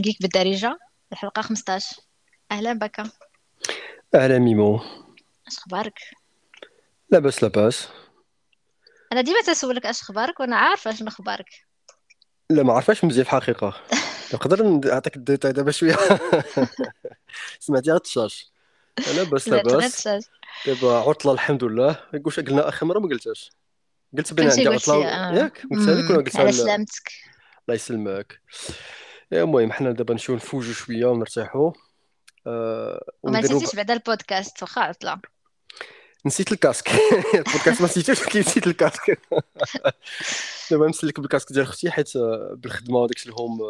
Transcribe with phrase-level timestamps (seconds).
[0.00, 0.78] Geek بالدارجة
[1.12, 1.96] الحلقة 15
[2.50, 3.02] أهلا بك
[4.14, 4.76] أهلا ميمو.
[5.48, 5.98] أش أخبارك؟
[7.10, 7.88] لاباس لاباس.
[9.12, 11.46] أنا ديما تسولك أش أخبارك وأنا عارفة شنو أخبارك.
[12.50, 13.74] لا ما عرفاش مزيان الحقيقة
[14.34, 15.96] نقدر نعطيك الديتاي دابا شوية.
[17.60, 17.90] سمعتي
[19.06, 20.08] لاباس سمعت غير لاباس
[20.66, 22.00] دابا عطلة الحمد لله.
[22.24, 23.50] واش قلنا آخر مرة ما قلتهاش.
[24.18, 25.06] قلت بان عندي عطلة.
[25.08, 25.34] آه.
[25.34, 27.12] ياك؟ قلتها لك ولا قلتها على ل- الله سلامتك
[27.68, 28.40] يسلمك.
[29.32, 31.72] المهم حنا دابا نمشيو نفوجو شوية ونرتاحو.
[32.46, 33.40] آه وما.
[33.40, 35.20] نسيتيش بعدا البودكاست واخا عطلة.
[36.26, 36.90] نسيت ال casque.
[37.34, 39.18] البودكاست ما نسيتوش ولكن نسيت ال casque.
[40.70, 43.62] دابا نسلك بال casque ديال أختي حيت آه، بالخدمة وداكشي ال home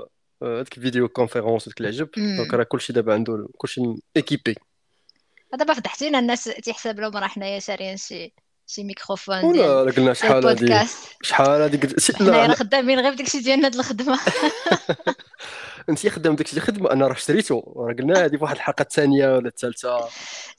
[0.43, 2.09] آه، هذيك ال vidéoconférence وداك العجب.
[2.17, 2.55] donc.
[2.55, 3.83] راه كلشي دابا عنده كلشي
[4.17, 4.55] équipé
[5.53, 8.33] دابا فضحتينا الناس تيحسب لهم راه حنايا شاريين شي
[8.67, 10.99] شي ميكروفون ديال لا قلنا شحال هادي؟ البودكاست.
[11.23, 11.81] شحال هادي؟
[12.21, 14.19] لا خدامين غير بداكشي ديالنا د الخدمة.
[15.89, 17.75] أنت خدام داكشي اللي خدمة أنا راه شريته.
[17.77, 20.09] راه قلنا هادي فواحد الحلقة الثانية ولا الثالثة.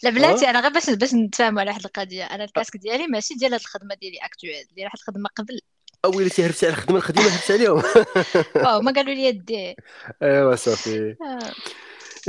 [0.04, 0.50] لا بلاتي أه.
[0.50, 2.24] أنا غير باش باش نتفاهموا على واحد القضية.
[2.24, 5.60] أنا ال casque ديالي ماشي ديال هاد الخدمة ديالي actuelle ديال واحد الخدمة قبل.
[6.06, 7.84] اويلتي هربتي على الخدمة الخديمه هربتي عليهم.
[8.66, 9.76] واو ما قالوا لي دي
[10.24, 11.16] أيوا صافي.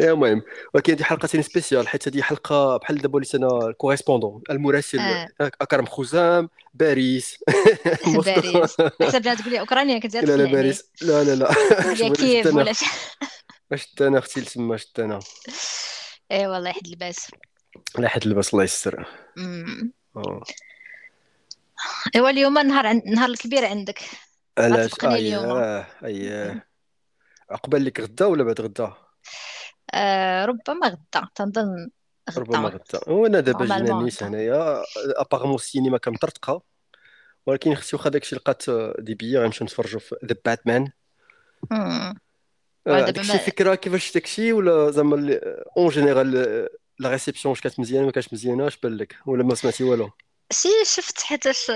[0.00, 0.42] المهم.
[0.74, 4.98] ولكن هذه حلقة spéciale حيت هذه حلقة بحال دابا وليت أنا ال correspondant المراسل
[5.40, 7.38] هاك أكرم خزام باريس.
[8.26, 8.76] باريس.
[9.02, 10.84] حسب تقول لي أوكرانيا كنت لا لا تقنعني باريس.
[11.02, 11.54] لا لا لا.
[12.16, 12.72] كيف ولا
[13.72, 15.18] شفت أنا أختي تما شفت أنا؟
[16.32, 17.30] اي والله يحد الباس.
[17.98, 19.06] لا حد لباس الله يستر.
[20.16, 20.42] آه.
[22.16, 24.00] إيوا اليوم النهار عند النهار الكبير عندك.
[24.58, 25.56] علاش اليوم.
[25.56, 26.68] اييه اييه
[27.50, 28.92] عقبال لك غدا ولا بعد غدا؟
[29.94, 31.28] آه ربما غدا.
[31.34, 31.90] تنظن
[32.38, 33.00] ربما غدا.
[33.06, 36.62] وأنا دابا جينا نيس هنايا apparemment السينما كمطرطقة
[37.46, 38.62] ولكن أختي واخا داكشي لقات
[38.98, 40.90] دي بيي غنمشيو نتفرجوا في The Batman
[41.72, 42.14] أمم.
[42.86, 45.40] آه، ودابا عندك شي ما فكرة كيفاش داكشي؟ ولا زعما
[45.76, 46.30] en général
[46.98, 50.10] la réception واش كانت مزيانة ما كانتش مزيانة اش بان لك؟ ولا ما سمعتي والو؟
[50.52, 51.66] si شفت حيتاش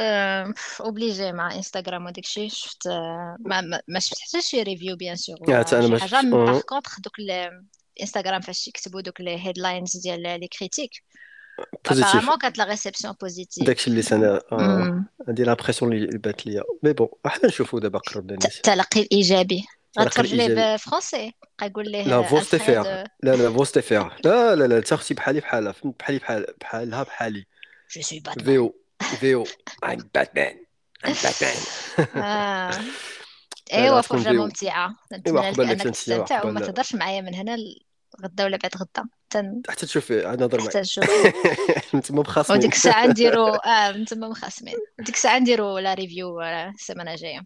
[0.81, 5.37] obligé مع انستغرام وداك الشيء شفت آه، ما ما, شفت حتى شي review bien sûr
[6.01, 6.31] حاجة.
[6.31, 7.19] باغ كونطخ دوك
[7.97, 10.91] الانستغرام فاش يكتبوا دوك لي هيدلاينز ديال لي كريتيك
[11.89, 15.07] بوزيتيف ابارامون كانت لا ريسبسيون بوزيتيف داكشي اللي أنا آه أمم.
[15.29, 19.65] عندي لامبرسيون اللي بات ليا مي بون حنا نشوفوا دابا قرب ت- الناس التلقي الايجابي
[19.93, 21.33] تلقى غتفرج ليه الايجابي بفرونسي
[21.63, 22.83] يقول لا ليه فوز الفريد تفير
[23.23, 27.03] لا لا فوز تفير لا لا لا تا أختي بحالي بحالها فهمت بحالي بحال بحالها
[27.03, 27.47] بحالي
[27.97, 28.75] جو سوي باتمان فيو
[29.21, 29.45] فيو
[29.85, 30.55] I'm Batman.
[31.07, 31.59] I'm Batman.
[32.17, 32.71] آه.
[32.71, 32.83] لا
[33.73, 34.97] ايوا فرجة ممتعة.
[35.13, 37.57] نتمنى لك عقبال لك أنك تستمتع وما تهضرش معايا من هنا
[38.25, 39.09] غدا ولا بعد غدا.
[39.31, 39.63] تن...
[39.69, 41.31] حتى تشوفي عاد نهضر معك حتى نشوفوا
[41.95, 44.75] انتما مخاصمين وديك الساعة نديرو آه نتما مخاصمين.
[44.99, 47.41] ديك الساعة نديرو la review آه، السيمانة الجاية.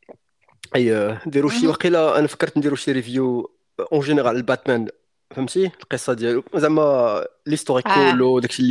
[0.77, 1.67] اي نديرو شي.
[1.67, 3.53] وقيلا أنا فكرت نديرو شي review.
[3.93, 4.89] en général ال Batman
[5.31, 6.45] فهمتي؟ القصة ديالو.
[6.55, 8.13] زعما l'historique آه.
[8.13, 8.63] كله داكشي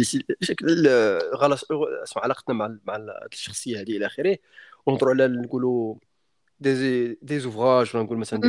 [0.61, 1.65] اللي غلاس
[2.03, 2.97] اسمع علاقتنا مع مع
[3.33, 4.37] الشخصية هذه إلى آخره.
[4.85, 5.95] ونهضروا على نقولوا
[6.59, 8.39] des des ouvrages ولا نقول مثلا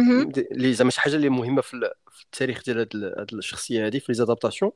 [0.52, 3.86] اللي زعما شي حاجة اللي مهمه في ال- في التاريخ ديال هاد ال- هاد الشخصيه
[3.86, 4.70] هذه في les adaptations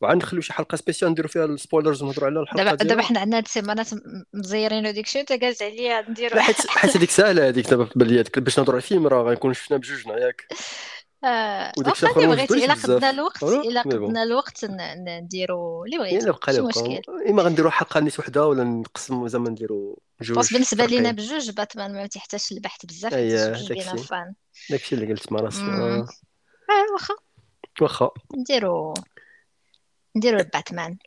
[0.00, 3.20] وعاد نخليو شي حلقه spéciale نديرو فيها ال spoilers ونهضروا على الحلقة دابا دابا حنا
[3.20, 3.88] عندنا هاد السيمانات
[4.34, 8.24] مزيرين وديك الشيء وانت جالس عليا نديرو حيت حيت هذيك ساهله هذيك دابا في بالي
[8.36, 10.56] باش نهضروا على الفيلم راه غنكون شفنا بجوجنا ياك آه،
[11.78, 13.04] وداك الشيء اللي ما بغيتي إلا قدنا بزاف.
[13.04, 17.02] الوقت إلا قدنا الوقت نديرو اللي بغيتي بقى مشكل.
[17.28, 21.50] إما غنديروا حلقه نيت وحدة ولا نقسموا زعما نديروا بس جوج بالنسبة لينا فرقين بجوج
[21.50, 24.34] باتمان ما تحتاجش البحث بزاف حيت اييه جوج بينا fans.
[24.70, 25.62] داكشي اللي قلت مع راسي.
[25.62, 26.06] آه.
[26.70, 27.14] آه واخا.
[27.80, 28.10] واخا.
[28.36, 28.94] نديرو
[30.16, 30.98] نديرو الباتمان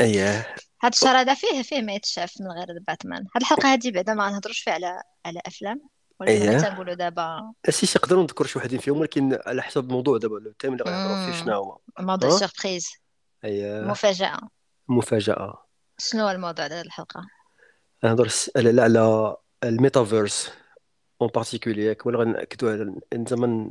[0.00, 3.20] اييه هاد الشهر هذا فيه فيه ما يتشاف من غير باتمان.
[3.36, 5.80] هاد الحلقة هادي بعدا ما غنهضروش فيها على على أفلام.
[6.20, 7.52] ولكن اييه تنقولوا دابا.
[7.68, 10.84] si si نقدروا نذكر شي وحدين فيهم ولكن على حسب الموضوع دابا ال thème اللي
[10.84, 11.44] غنهضروا فيه.
[11.44, 12.90] شنو هو؟ موضوع ها؟ surprise
[13.44, 14.38] اييه مفاجأة.
[14.88, 15.64] مفاجأة.
[15.98, 17.26] شنو هو الموضوع ديال الحلقة؟
[18.04, 20.52] غنهضر س- على لا على الميتافيرس
[21.22, 22.94] en particulier ياك ولا غنأكدوا على
[23.28, 23.68] زعما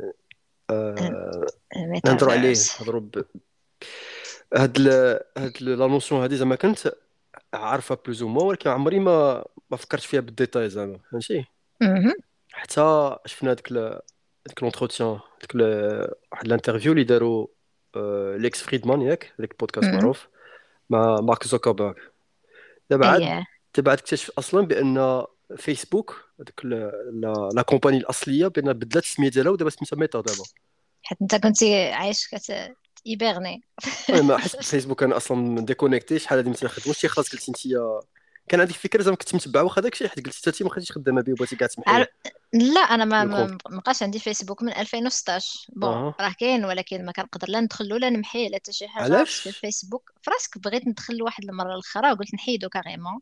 [0.69, 1.45] آه،
[2.05, 3.01] نهضروا عليه نهضروا.
[4.55, 4.77] هاد.
[5.37, 6.93] هاد la notion هادي زعما كنت
[7.53, 11.45] عارفها plus ou moins ولكن عمري ما ما فكرت فيها بالديتاي زعما فهمتي.
[12.61, 14.01] حتى شفنا ديك ال...
[14.47, 15.19] ديك l'entretien
[15.55, 15.61] ال...
[16.31, 17.47] واحد ال interview اللي داروا
[17.95, 19.93] آه، ليكس فريدمان ياك ديك البودكاست.
[19.93, 20.27] معروف
[20.89, 21.93] مع مارك زوكربيرغ.
[22.89, 23.23] دابا عاد
[23.77, 25.23] دابا عاد اكتشف أصلا بأن
[25.57, 30.43] فيسبوك ديك la compagnie الأصلية بأن بدلات السمية ديالها ودابا سميتها ميتا دابا.
[31.03, 32.75] حيت أنت كنتي عايش كت
[33.07, 33.61] hiberner
[34.09, 37.67] المهم حيت فيسبوك أنا أصلا déconnecté شحال هادي ما تنخدموش شي خلاص قلتي انت
[38.47, 41.33] كان عندك فكرة زعما كنت متبعه واخا داكشي حيت قلتي حتى ما خديتش خدامة به
[41.33, 42.05] بغيتي كاع تسمحي
[42.53, 46.15] لا أنا ما ما بقاش عندي فيسبوك من 2016 bon آه.
[46.21, 49.03] راه كاين ولكن ما كنقدر لا ندخل لا نمحيه لا حتى شي حاجة.
[49.03, 53.19] علاش؟ في الفيسبوك فراسك بغيت ندخل واحد المرة الأخرى وقلت نحيدو carrément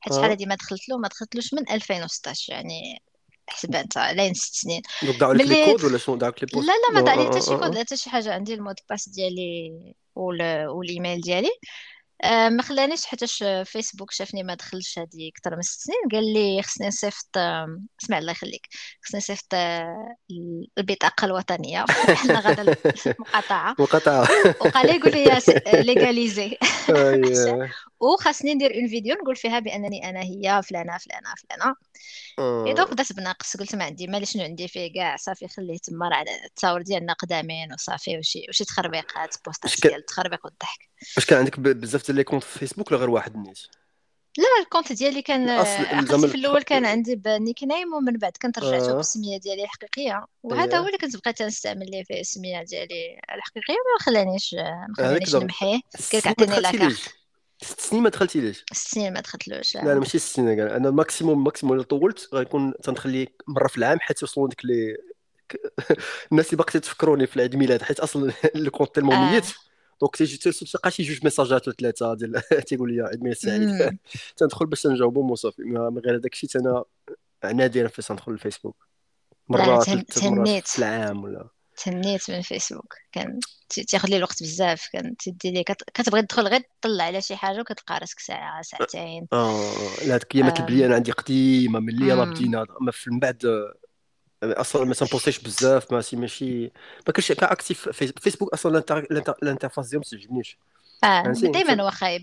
[0.00, 3.02] حيت شحال هادي ما دخلت له ما دخلتلوش من 2016 يعني
[3.48, 4.82] حسب انت لين ست سنين
[5.20, 7.40] داو لك les codes ولا شنو؟ داو لك les posts لا لا ما لي حتى
[7.40, 8.34] شي كود لا حتى شي حاجة.
[8.34, 9.72] عندي ال mot de passe ديالي
[10.14, 11.50] والايميل ديالي.
[12.24, 16.86] ما خلانيش حيتاش فيسبوك شافني ما دخلش هذه أكثر من ست سنين قال لي خصني
[16.86, 17.36] نصيفط
[18.02, 18.68] اسمع الله يخليك
[19.04, 20.16] خصني نصيفط آه،
[20.78, 21.84] البطاقة الوطنية.
[22.22, 22.76] حنا غادا
[23.06, 23.76] المقاطعة.
[23.78, 24.28] مقاطعة.
[24.60, 25.40] وقال لي يقول لي
[25.82, 26.58] légaliser.
[28.00, 31.74] وخاصني ندير une vidéo نقول فيها بأنني أنا هي فلانة فلانة فلانة.
[32.66, 35.16] اي donc بدأت بناقص قلت ما عندي مالي شنو عندي فيه كاع.
[35.16, 40.88] صافي خليه تما راه التصاور ديالنا قدامين وصافي وشي وشي تخربيقات بوستات ديال التخربيق والضحك.
[41.16, 43.58] واش كان عندك بزاف les comptes في فيسبوك ولا غير واحد النيت
[44.38, 48.58] لا ال compte ديالي كان أصل في الأول كان عندي ب nickname ومن بعد كنت
[48.58, 48.94] رجعته آه.
[48.96, 50.26] بالسمية ديالي الحقيقية.
[50.42, 55.36] وهذا هو اللي كنت بقيت نستعمل ليه في السمية ديالي الحقيقية ما خلانيش ما خلانيش
[55.36, 55.80] نمحيه.
[56.14, 57.14] لك عطيني la carte.
[57.62, 59.76] ست سنين ما دخلتي ليش ست سنين ما دخلتلوش.
[59.76, 63.78] لا ماشي ست سنين كاع أنا ال maximum maximum اللي طولت غيكون تنخلي مرة في
[63.78, 64.96] العام حيت يوصلوا ديك لي
[66.32, 69.42] الناس اللي باقي تفكروني في العيد ميلاد حيت أصلا ال compte tellement آه.
[70.02, 73.98] donc تيجي تلقى شي جوج ميساجات ولا ثلاثة ديال تيقول لي عيد ميلاد سعيد.
[74.36, 76.50] تندخل باش نجاوبهم وصافي من غير هذاك الشيء
[77.44, 78.76] أنا نادرا فاش ندخل الفيسبوك
[79.48, 81.48] مرات مرات في العام ولا.
[81.84, 82.94] تهنيت من فيسبوك.
[83.12, 83.40] كان
[83.88, 84.88] تاخذ لي الوقت بزاف.
[84.92, 85.64] كان تدي لي
[85.94, 89.26] كتبغي تدخل غير تطلع على شي حاجة وكتلقى راسك ساعة ساعتين.
[89.32, 89.72] آه
[90.06, 92.66] لا هذيك البليه أنا عندي قديمة من يلاه بدينا
[93.06, 93.72] من بعد
[94.44, 96.62] أصلا ما تنبوستيش بزاف ماشي ماشي
[97.06, 98.78] ما كنتش ك actif فيسبوك أصلا
[99.42, 100.58] ال interface ديالهم ما تعجبنيش
[101.04, 102.22] آه دائما هو خايب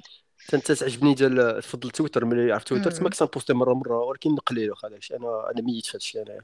[0.54, 4.72] انت تعجبني ديال تفضل تويتر ملي عرفت تويتر تما كنت نبوستي مره مره ولكن قليل
[4.72, 6.42] واخا داكشي أنا أنا ميت في هادشي انايا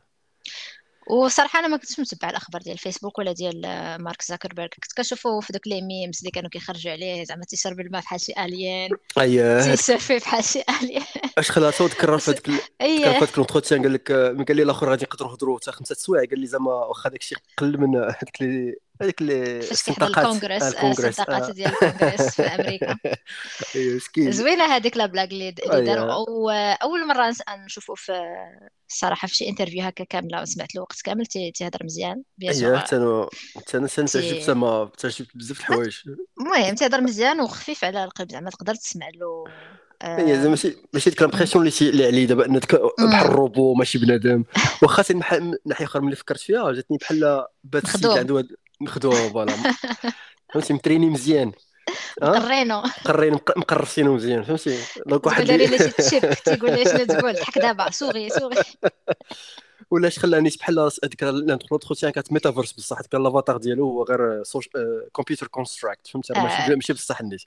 [1.09, 3.61] وصراحة أنا ما كنتش متبع الأخبار ديال الفيسبوك ولا ديال
[4.01, 8.01] مارك زاكربيرغ كنت كنشوفو في دوك les memes اللي كانوا كيخرجوا عليه زعما تيشرب الماء
[8.01, 9.61] بحال شي alien أييه.
[9.61, 11.03] تيسيرفي بحال شي alien
[11.37, 15.05] أش خلاصو تكرر في هذاك تكرر في هذاك l'entretien قال لك قال لي الآخر غادي
[15.05, 16.29] نقدروا نهضروا حتى خمسة سوايع.
[16.29, 20.63] قال لي زعما واخا داك الشيء قل من هذيك اللي هذيك اللي فاش كيحضر الكونغرس
[20.63, 21.51] الصندوقات آه.
[21.51, 22.95] ديال الكونغرس في أمريكا.
[23.95, 24.31] مسكين.
[24.31, 26.29] زوينة هذيك la blague اللي داروا.
[26.29, 27.33] وأول مرة
[27.65, 28.11] نشوفو في
[28.89, 32.77] الصراحة في شي interview هكا كاملة سمعت له وقت كامل تيهضر مزيان bien sûr.
[32.77, 35.97] حتى أنا حتى أنا تعجبت زعما تعجبت بزاف الحوايج.
[36.39, 39.43] المهم تيهضر مزيان وخفيف على القلب زعما تقدر تسمع له
[40.03, 44.43] هي زعما ماشي ماشي ديك l'impression اللي اللي عليه دابا انك بحال الروبو ماشي بنادم.
[44.83, 48.47] واخا من ناحيه أخرى ملي فكرت فيها جاتني بحال بات السيد عنده
[48.85, 49.53] مخدوم voilà.
[50.53, 51.51] فهمتي متريني مزيان.
[52.21, 52.81] مقرينو.
[52.81, 55.77] مقرين مقرصينو مزيان فهمتي؟ donc واحد داري لي
[56.45, 58.63] تيقول شنو تقول؟ ضحك دابا sorry sorry.
[59.91, 64.43] ولا اش خلاني بحال هذيك l'entretien كانت ميتافيرس بصح هذيك l'avatar ديالو هو غير
[65.15, 67.41] computer construct فهمتي؟ ماشي ماشي بصح النيت.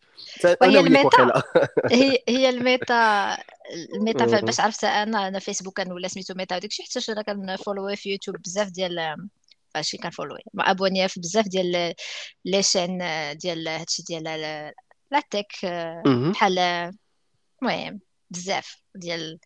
[0.62, 1.42] وهي الميتا
[1.90, 3.36] هي هي الميتا
[3.94, 8.10] الميتا باش عرفت أنا أنا فيسبوك كنولى سميتو ميتا وداك الشيء حتى أنا كنفولوي في
[8.10, 9.28] يوتيوب بزاف ديال
[9.74, 11.94] فاشي كنفولوي abonné في بزاف ديال
[12.44, 12.98] les chaînes
[13.36, 14.24] ديال هادشي ديال
[15.10, 15.52] la tech
[16.32, 16.58] بحال
[17.62, 18.00] المهم
[18.30, 19.38] بزاف ديال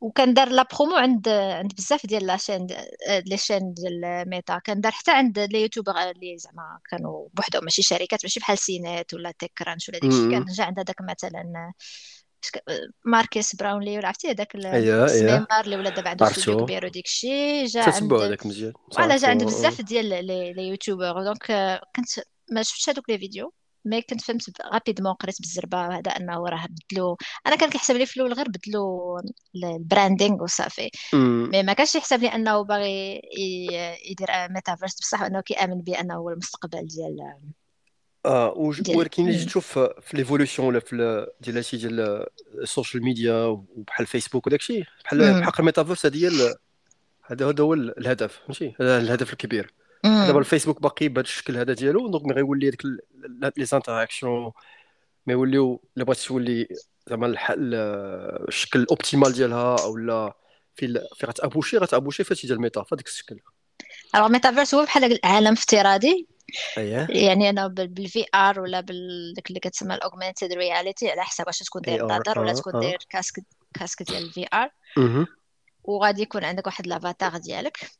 [0.00, 2.66] وكان دار la promo عند عند بزاف ديال la chaîne
[3.26, 4.58] les chaînes ديال Meta.
[4.58, 9.14] كان دار حتى عند les youtubeurs اللي زعما كانوا بوحدهم ماشي شركات ماشي بحال CNET
[9.14, 10.30] ولا TechCrunch ولا داكشي.
[10.30, 11.72] كان جا عند هذاك مثلا
[13.04, 15.46] ماركيس براونلي ولا عرفتي هذاك أيوه أيوه.
[15.60, 19.44] اللي ولا دابا عنده استوديو كبير وديك الشيء جا عند هذاك مزيان voilà جا عند
[19.44, 21.24] بزاف ديال les youtubeurs.
[21.24, 21.46] donc
[21.96, 22.08] كنت
[22.52, 23.52] ما شفتش هذوك les vidéos
[23.84, 27.16] mais كنت فهمت rapidement قريت بالزربة هذا أنه راه بدلو.
[27.46, 29.20] أنا كان كيحسب لي في الأول غير بدلو
[29.64, 33.20] ال branding وصافي mais ما كانش يحسب لي أنه باغي
[34.10, 37.16] يدير ميتافيرس بصح أنه كيآمن بأنه هو المستقبل ديال
[38.26, 42.26] آه ولكن اللي تشوف في l'évolution ولا في ديال هادشي ديال
[42.62, 46.54] ال social media وبحال فيسبوك وداك الشيء بحال بحق الميتافيرس هذا هي
[47.22, 52.08] هذا هذا هو الهدف ماشي هذا الهدف الكبير دابا الفيسبوك باقي بهذا الشكل هذا ديالو
[52.08, 52.82] donc ما غيولي هذيك
[53.56, 54.52] les interactions
[55.26, 56.68] ما يوليو الا بغات تولي
[57.10, 57.36] زعما
[58.48, 60.36] الشكل ال optimale ديالها أو لا
[60.74, 63.40] في في غتابوشي غتابوشي في هادشي ديال الميتا في هذاك الشكل
[64.14, 66.26] alors ميتافيرس هو بحال عالم افتراضي
[66.78, 71.58] اييه يعني أنا بال VR ولا بالداك اللي كتسمى ال augmented reality على حسب واش
[71.58, 73.42] تكون داير نظر ولا تكون داير casque
[73.74, 74.70] كاسك ديال ال VR
[75.84, 77.90] وغادي يكون عندك واحد l'avatar ديالك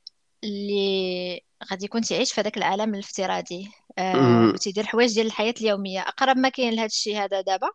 [0.44, 1.40] اللي
[1.70, 3.70] غادي يكون تعيش في هذاك العالم الافتراضي.
[3.98, 6.00] آه وتيدير حوايج ديال الحياة اليومية.
[6.00, 7.68] أقرب ما كاين لهذا الشيء هذا دابا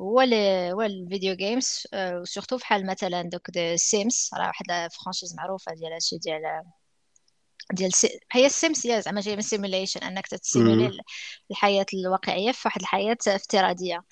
[0.00, 0.20] هو
[0.72, 5.92] هو ال video games و surtout بحال مثلا دوك Sims راه واحد franchise معروفة ديال
[5.92, 6.42] هادشي ديال
[7.72, 8.18] ديال سي...
[8.32, 11.00] هي ال Sims هي زعما جاية من simulation أنك تسيمولي
[11.50, 14.04] الحياة الواقعية في واحد الحياة افتراضية.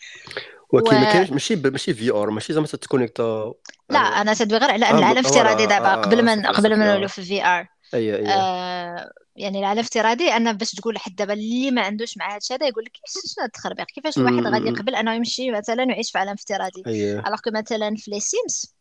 [0.72, 3.52] ولكن ما كاينش ماشي ماشي VR ماشي زعما تتكونيكتا
[3.90, 7.22] لا أنا تدوي غير على أن العالم افتراضي دابا قبل ما قبل ما نولوا في
[7.22, 12.18] VR اي اي آه يعني العالم افتراضي ان باش تقول لحد دابا اللي ما عندوش
[12.18, 16.10] مع هادشي هذا يقول لك شنو التخربيق كيفاش الواحد غادي يقبل أنه يمشي مثلا ويعيش
[16.10, 18.74] في عالم افتراضي؟ alors que مثلا في les Sims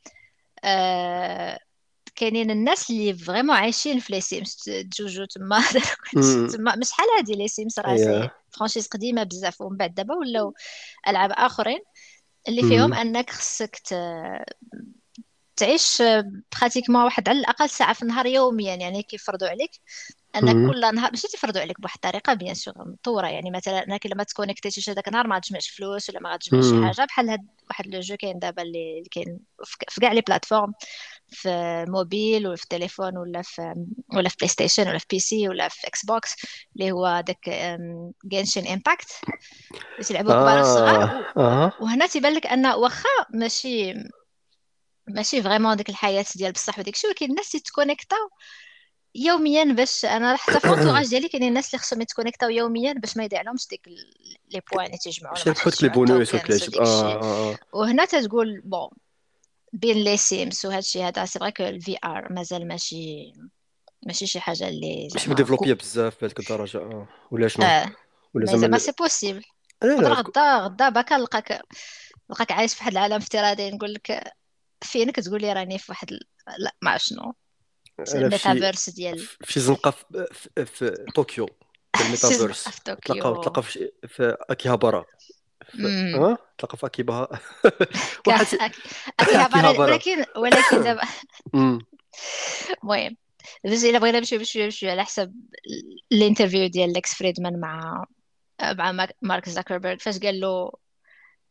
[0.64, 1.60] آه
[2.16, 5.62] كاينين الناس اللي vraiment عايشين في les Sims تجوجو تما.
[6.54, 6.76] تما.
[6.76, 9.62] مش شحال هادي les Sims راه franchise قديمة بزاف.
[9.62, 10.54] ومن بعد دابا ولاو
[11.08, 11.80] ألعاب آخرين
[12.48, 13.78] اللي فيهم أنك خصك
[15.56, 16.04] تعيش
[16.62, 18.76] pratiquement واحد على الأقل ساعة في النهار يوميا.
[18.76, 19.72] يعني كيفرضوا عليك
[20.36, 23.28] أنك كل نهار ماشي تفرضوا عليك بواحد الطريقة bien sûr مطورة.
[23.28, 26.86] يعني مثلا أنك الا ما تكونيكتيش هذاك النهار ما غتجمعش فلوس ولا ما غتجمعش شي
[26.86, 27.06] حاجة.
[27.06, 29.40] بحال هاد واحد le jeu كاين دابا اللي كاين
[29.90, 30.74] في كاع les plateformes.
[31.32, 35.88] في موبيل ولا في تليفون ولا في ولا في PlayStation ولا في PC ولا في
[35.88, 36.36] Xbox
[36.76, 37.50] اللي هو داك
[38.26, 39.12] Genshin Impact
[39.72, 41.34] اللي تلعبوا كبار الصغار.
[41.38, 41.74] آه.
[41.82, 43.94] وهنا تيبان لك أن واخا ماشي
[45.08, 48.30] ماشي vraiment ديك الحياة ديال بصح وديك الشيء ولكن الناس تيتكونيكتاو
[49.16, 53.18] يوميا باش أنا حتى في ال entourage ديالي كاينين الناس اللي خصهم يتكونيكتاو يوميا باش
[53.18, 57.58] ما يضيع لهمش ديك les points اللي تيجمعوا باش يربحوا les bonus وكلا آه.
[57.74, 58.90] وهنا تتقول bon
[59.74, 63.34] بين les Sims وهذا الشيء هذا c'est vrai que ال VR مازال ماشي
[64.08, 67.92] ماشي شي حاجة اللي ماشي مديفلوبيه بزاف بهذيك الدرجه ولا شنو؟ آه.
[68.34, 69.44] ولا زعما c'est possible
[69.84, 71.62] غدا غدا باكا نلقاك
[72.30, 74.34] نلقاك عايش في واحد العالم افتراضي نقول لك
[74.84, 76.10] فين؟ كتقول لي راني في واحد
[76.58, 77.34] لا ما شنو.
[78.16, 81.46] الميتافيرس ديال في زنقة في, في, في طوكيو
[81.96, 82.82] في الميتافيرس.
[83.06, 85.06] تلقاو تلقى في, في أكيهابارا.
[86.16, 86.86] آه تلقى في
[88.28, 88.46] واحد
[89.20, 91.02] اكيهابارا ولكن ولكن دابا
[92.84, 93.18] المهم
[93.66, 95.36] بس إلا بغينا نمشيو بشويه بشويه على حسب
[96.12, 98.06] ال interview ديال ليكس فريدمان مع
[98.62, 100.72] مع مارك زاكربيرغ فاش قال له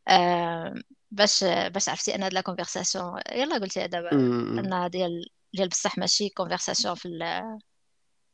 [0.09, 0.75] آه
[1.11, 6.29] باش باش عرفتي أن هاد la conversation يلا قلتي دابا أن ديال ديال بصح ماشي
[6.28, 7.09] conversation في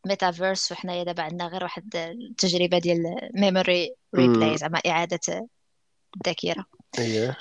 [0.04, 3.02] الميتافيرس وحنايا دابا عندنا غير واحد التجربة ديال
[3.34, 5.48] memory replay زعما إعادة
[6.16, 6.66] الذاكره
[6.98, 7.38] اييه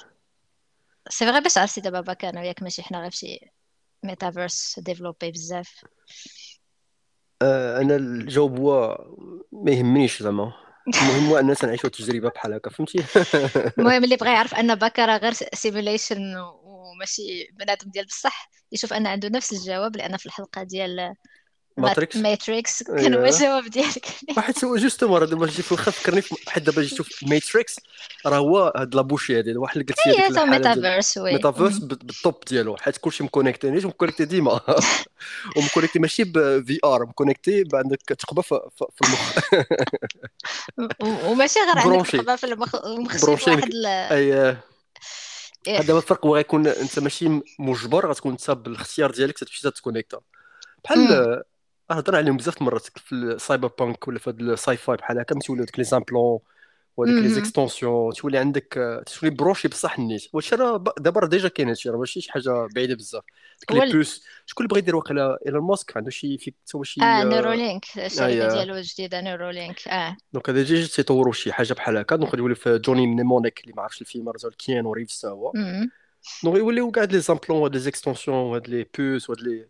[1.10, 3.40] c'est vrai باش عرفتي دابا باك أنا وياك ماشي حنا غير شي
[4.04, 5.86] metaverse développé بزاف.
[7.42, 8.98] آه أنا الجواب هو
[9.52, 10.54] ما يهمنيش زعما.
[11.02, 13.04] المهم هو أننا نعيشوا تجربة بحال هكا فهمتي؟
[13.80, 19.30] المهم اللي بغى يعرف أن باكا غير simulation وماشي بنادم ديال بصح يشوف أن عنده
[19.30, 21.16] نفس الجواب لأن في الحلقة ديال
[21.78, 24.06] Matrix Matrix كان هو الجواب ديالك.
[24.38, 27.80] واحد سو جوستومون دابا جيت في الخف فكرني حيت دابا جيت تشوف ماتريكس
[28.26, 31.34] راه هو هاد لابوشي هادي واحد اللي هذيك الحالة ميتافيرس وي.
[31.34, 32.78] ميتافيرس بالطوب ديالو.
[32.78, 34.62] حيت كلشي مكونيكتي نيش مكونيكتي ديما.
[35.58, 38.60] ومكونيكتي ماشي بفي ار مكونيكتي عندك تقبة في,
[39.04, 39.40] المخ.
[41.26, 44.58] وماشي غير عندك تقبة في المخ مخ واحد أي.
[45.68, 50.20] دابا الفرق هو غيكون أنت ماشي مجبر غتكون أنت بالإختيار ديالك تمشي تكونيكتا
[50.84, 51.44] بحال
[51.92, 55.66] هضر عليهم بزاف المرات في ال cyberpunk ولا في هاد ال sci-fi بحال هكا تولي
[55.66, 56.40] ديك les implants
[56.98, 60.28] وهذيك les extensions تولي عندك تولي بروشي بصح النيت.
[60.34, 63.24] وهادشي راه دابا راه déjà كاين هادشي راه ماشي شي حاجة بعيدة بزاف.
[63.60, 67.02] ديك les puces شكون اللي بغى يدير واقيلا؟ ايلون ماسك عنده شي في هو شي
[67.02, 70.18] آه Neuralink الشركة ديالو الجديدة Neuralink آه.
[70.34, 72.16] donc هذا déjà تيطوروا شي حاجة بحال هكا.
[72.16, 75.52] donc يولي في Johnny Mnemonic اللي ما عرفتش الفيلم راه كيانو ريفز هو.
[76.44, 79.68] donc يوليو كاع les implants وهاد les extensions وهاد les puces وهاد لي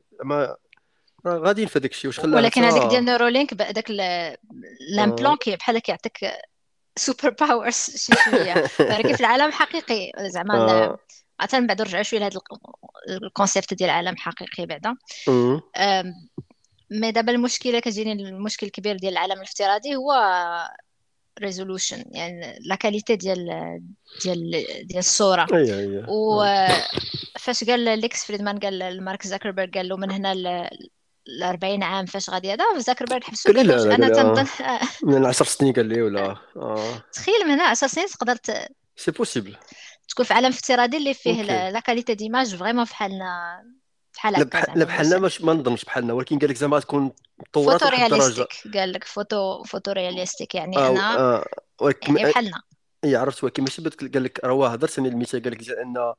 [1.27, 3.91] غاديين في هذاك الشيء واش خلاها ولكن هذيك ديال Neuralink داك
[4.95, 6.32] l'implant كي بحال كيعطيك
[6.97, 8.53] superpowers شي شوية.
[8.79, 10.12] ولكن في العالم حقيقي.
[10.29, 10.98] زعما
[11.41, 12.39] مثلا من بعد نرجعوا شوية لهذا
[13.09, 14.96] ال concept ديال العالم حقيقي بعدا.
[16.91, 20.13] mais دابا المشكلة كتجيني المشكل الكبير ديال العالم الافتراضي هو
[21.39, 23.46] resolution يعني la qualité ديال
[24.24, 24.51] ديال
[24.88, 25.48] ديال الصورة.
[25.53, 26.05] اييه اييه
[27.39, 30.70] فاش قال ليكس فريدمان قال لمارك زاكربيرغ قال له من هنا
[31.44, 34.48] 40 عام فاش غادي هذا زاكربيرغ حبسو قال له أنا تنظن
[35.03, 36.22] من 10 سنين قال لي ولا؟
[36.55, 37.03] آه.
[37.13, 38.38] تخيل من هنا 10 سنين تقدر
[38.95, 39.55] c'est possible
[40.08, 43.62] تكون في عالم افتراضي اللي فيه la qualité d'image vraiment فحالنا
[44.15, 47.12] بحال هكا لا بحالنا مش ما نظنش بحالنا ولكن قال لك زعما تكون
[47.51, 51.46] تطورات photorealistic قال لك photo photorealistic يعني آه أنا آه
[52.08, 52.62] يعني بحالنا.
[53.03, 56.13] اي عرفت ولكن ماشي قال لك راه هضرت أنا المثال قال لك إن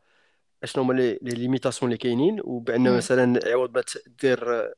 [0.62, 3.82] اشنو هما les limitations اللي كاينين وبأن مثلا عوض ما
[4.22, 4.72] دير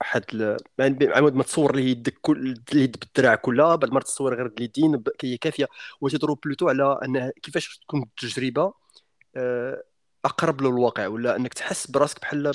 [0.00, 4.46] واحد يعني عاود ما تصور لي يدك كل اليد بالدراع كلها بعد ما تصور غير
[4.46, 5.68] اليدين هي كافية.
[6.00, 8.72] وتضرب plutôt على ان كيفاش تكون التجربة
[9.36, 9.82] آه،
[10.24, 12.52] أقرب للواقع ولا أنك تحس براسك بحال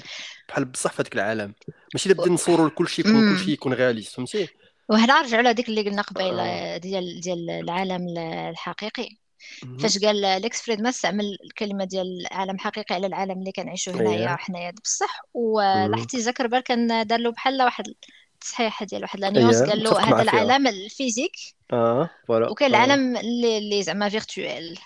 [0.49, 1.53] بحال بصح في هذاك العالم.
[1.93, 4.47] ماشي نبدا نصوروا كل شيء يكون كل شيء يكون غالي فهمتي؟
[4.89, 6.77] وهنا نرجعوا لهذيك اللي قلنا قبيله آه.
[6.77, 9.09] ديال ديال العالم الحقيقي.
[9.79, 14.73] فاش قال ليكس فريدمان استعمل الكلمة ديال العالم حقيقي على العالم اللي كنعيشوا هنايا حنايا
[14.83, 15.21] بصح.
[15.33, 17.87] ولاحظتي زكربر كان دار له بحال واحد
[18.33, 21.31] التصحيح ديال واحد la nuance قال له هذا العالم ال physique
[21.73, 22.49] آه voilà.
[22.49, 24.77] وكاين العالم اللي زعما virtuel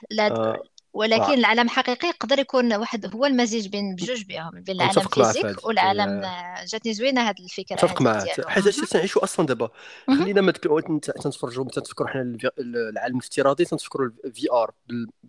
[0.93, 1.33] ولكن آه.
[1.33, 6.21] العالم الحقيقي يقدر يكون واحد هو المزيج بين بجوج بهم بين العالم ال physique والعالم
[6.67, 8.47] جاتني زوينة هذه الفكرة متفق معك.
[8.47, 9.69] حيت هادشي تنعيشوا أصلا دابا
[10.07, 14.72] خلينا ما تنتفرجوا تنتفكروا حنا العالم الافتراضي تنتفكروا ال VR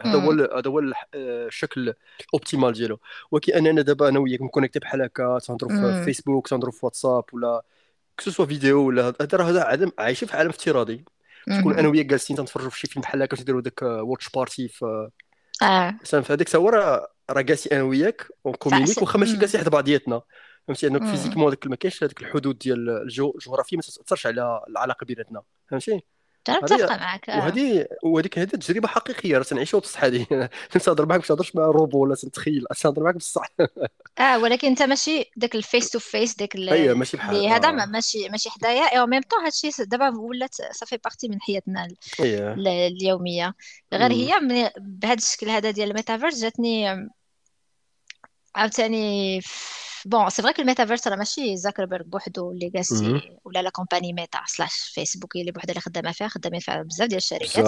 [0.01, 0.83] هذا هو هذا هو
[1.15, 3.01] الشكل ال optimal ديالو.
[3.31, 7.25] ولكن أننا دابا أنا وياك م connecté بحال هكا تنهضروا في فيسبوك تنهضروا في واتساب
[7.33, 7.63] ولا
[8.19, 11.05] que ce soit vidéo ولا هذا راه هذا عايشين في عالم افتراضي.
[11.61, 15.11] تكون أنا وياك جالسين تنتفرجوا في شي فيلم بحال هكا تديروا داك watch party في
[15.63, 15.99] آه.
[16.05, 20.23] في هذيك الساعة راه راه جالسين أنا وياك ون communique واخا ماشي جالسين حدا بعضياتنا.
[20.69, 25.43] فهمتي؟ أنك physiquement ما كاينش هذيك الحدود ديال الجغرافية ما تأثرش على العلاقة بيناتنا.
[25.71, 26.05] فهمتي؟
[26.51, 27.39] متفقه معك آه.
[27.39, 30.27] وهذه وهذيك هذه تجربة حقيقية راه تنعيشوها بصح هذه
[30.71, 33.49] تنهضر معك باش تهضرش مع روبو ولا تنتخيل تنهضر معك بصح
[34.19, 37.87] آه ولكن انت ماشي داك ال face to face داك أيوه ماشي بحال هذا آه.
[37.87, 41.89] ماشي ماشي حدايا اي ميم طون هادشي دابا ولات صافي partie من حياتنا
[42.21, 42.53] أيوة.
[42.87, 43.55] اليومية
[43.93, 44.33] غير هي
[44.79, 47.09] بهذا الشكل هذا ديال الميتافيرس جاتني
[48.55, 49.41] عاوتاني
[50.07, 53.05] bon c'est vrai ال metaverse راه ماشي زاكربيرغ بوحدو اللي جالس
[53.45, 57.19] ولا la compagnie ميتا slash فيسبوك اللي بوحدها اللي خدامة فيها خدامين فيها بزاف ديال
[57.19, 57.59] الشركات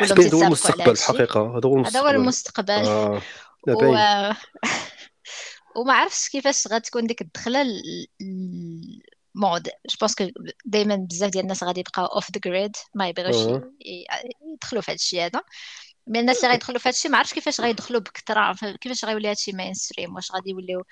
[0.00, 2.72] هذا هو المستقبل الحقيقة هذا هو المستقبل هذا هو المستقبل.
[2.72, 3.22] آه.
[3.68, 3.96] و...
[5.76, 7.62] وما عرفتش كيفاش غتكون ديك الدخلة
[9.34, 10.28] bon je pense que
[10.64, 13.62] دائما بزاف ديال الناس غادي يبقاو off the grid ما يبغيوش
[14.54, 15.42] يدخلوا في هذا الشيء هذا.
[16.06, 20.14] من الناس اللي غيدخلوا في هادشي ما عرفتش كيفاش غيدخلوا بكثرة كيفاش غيولي هادشي mainstream
[20.14, 20.84] واش غادي يوليو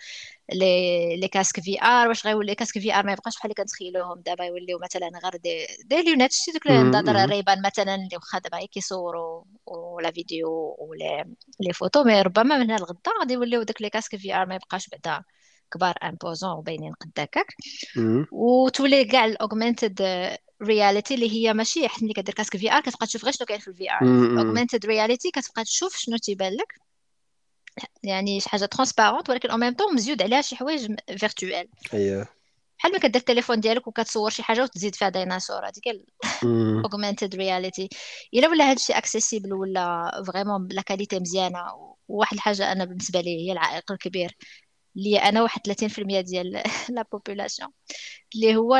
[0.52, 4.78] les les casques VR واش غيولي casque VR ما يبقاش بحال اللي كنتخيلوهم دابا يوليو
[4.78, 9.44] مثلا غير des des lunettes شتي دوك النظاره ريبان مثلا اللي واخا دابا غير كيصوروا
[9.66, 11.24] ولا فيديو ولا
[11.60, 14.88] les photos mais ربما من هنا لغدا غادي يوليو داك les casques VR ما يبقاش
[14.88, 15.24] بعدا
[15.72, 17.46] كبار imposants وباينين قد هكاك
[18.30, 20.02] وتولي كاع ال augmented
[20.62, 23.68] reality اللي هي ماشي حيت ملي كدير casque VR كتبقى تشوف غير شنو كاين في
[23.68, 24.02] ال VR
[24.38, 26.74] augmented reality كتبقى تشوف شنو تيبان لك.
[28.02, 32.28] يعني شي حاجة transparente ولكن أو ميم طون مزيود عليها شي حوايج virtuelles اييه
[32.78, 36.04] بحال ما كدير التليفون ديالك وكتصور شي حاجة وتزيد فيها ديناصور هذيك
[36.84, 37.88] augmented reality
[38.34, 41.58] إلا ولا هذا الشيء accessible ولا vraiment la qualité مزيانة
[42.08, 44.36] وواحد الحاجة أنا بالنسبة لي هي العائق الكبير
[44.96, 47.68] اللي أنا واحد 30% ديال la population
[48.34, 48.76] اللي هو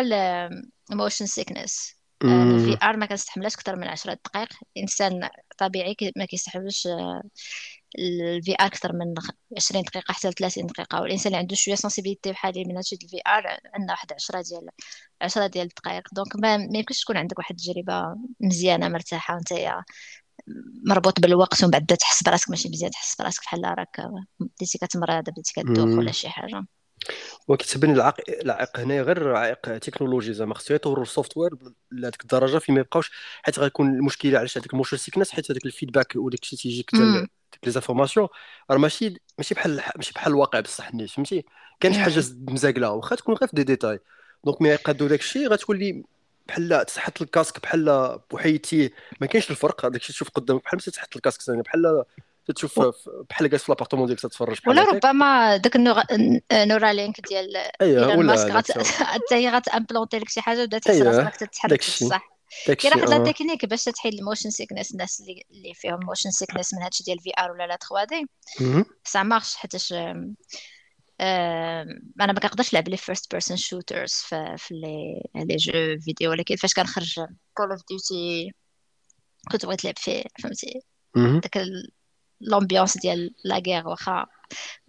[0.91, 4.49] ال motion sickness VR ما كنستحملش أكثر من 10 دقائق.
[4.77, 6.88] الانسان طبيعي ما كيستحملش
[7.99, 9.14] ال VR أكثر من
[9.57, 11.01] 20 دقيقة حتى 30 دقيقة.
[11.01, 14.68] والإنسان اللي عنده شوية sensibilité بحال من هادشي ال VR عندنا واحد 10 ديال
[15.23, 16.03] 10 ديال الدقائق.
[16.15, 19.53] donc ما يمكنش تكون عندك واحد التجربة مزيانة مرتاحة وأنت
[20.87, 24.01] مربوط بالوقت ومن بعد تحس براسك ماشي مزيان تحس براسك بحال راك
[24.40, 26.64] بديتي كتمرض بديتي كدوخ ولا شي حاجة.
[27.49, 31.53] وكتبان العائق العائق هنا غير عائق تكنولوجي زعما خصو يطوروا ال software
[31.93, 33.11] لهذيك الدرجة فين ما يبقاوش
[33.43, 36.91] حيت غيكون المشكلة علاش هذاك ال motion sickness حيت هذاك ال feedback وداك الشيء تيجيك
[37.53, 38.29] ديك les informations
[38.71, 41.45] راه ماشي ماشي بحال ماشي بحال الواقع بصح نيت فهمتي؟
[41.81, 43.99] كاين شي حاجة مزاقلة واخا تكون غير في دي ديتاي.
[44.45, 46.05] donc ملي يقادوا داك الشيء غتولي
[46.49, 49.85] بحال تحط ال casque بحال لو حيدتيه ما كاينش الفرق.
[49.85, 52.05] هذاك الشيء تشوف قدامك بحال ما تحط ال casque ثاني بحال
[52.55, 52.81] تشوف
[53.31, 55.77] بحال جالس في l'appartement ديالك تتفرج بحال ولا ربما داك
[56.53, 58.63] النورالينك ديال أيوه ولا
[59.01, 62.33] حتى هي غت implanter لك شي حاجة وبدا تحس راسك تتحرك بصح.
[62.67, 66.75] كاين واحد la technique باش تحيد ال motion sickness الناس اللي, اللي فيهم motion sickness
[66.75, 68.27] من هادشي ديال ال VR ولا la 3D
[69.05, 69.95] ça marche حيتاش
[71.21, 74.12] أنا ما كنقدرش نلعب les first person shooters
[74.57, 77.21] في les les jeux vidéo ولكن فاش كنخرج
[77.55, 78.53] Call of Duty
[79.53, 80.81] كنت بغيت نلعب فيه فهمتي؟
[81.17, 81.65] داك
[82.43, 84.27] l'ambiance ديال la guerre واخا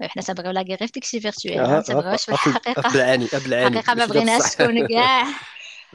[0.02, 2.88] حنا تنبغيو la guerre في داكشي virtuel ما تنبغيوش في الحقيقة
[3.68, 5.26] الحقيقة ما بغيناش تكون كاع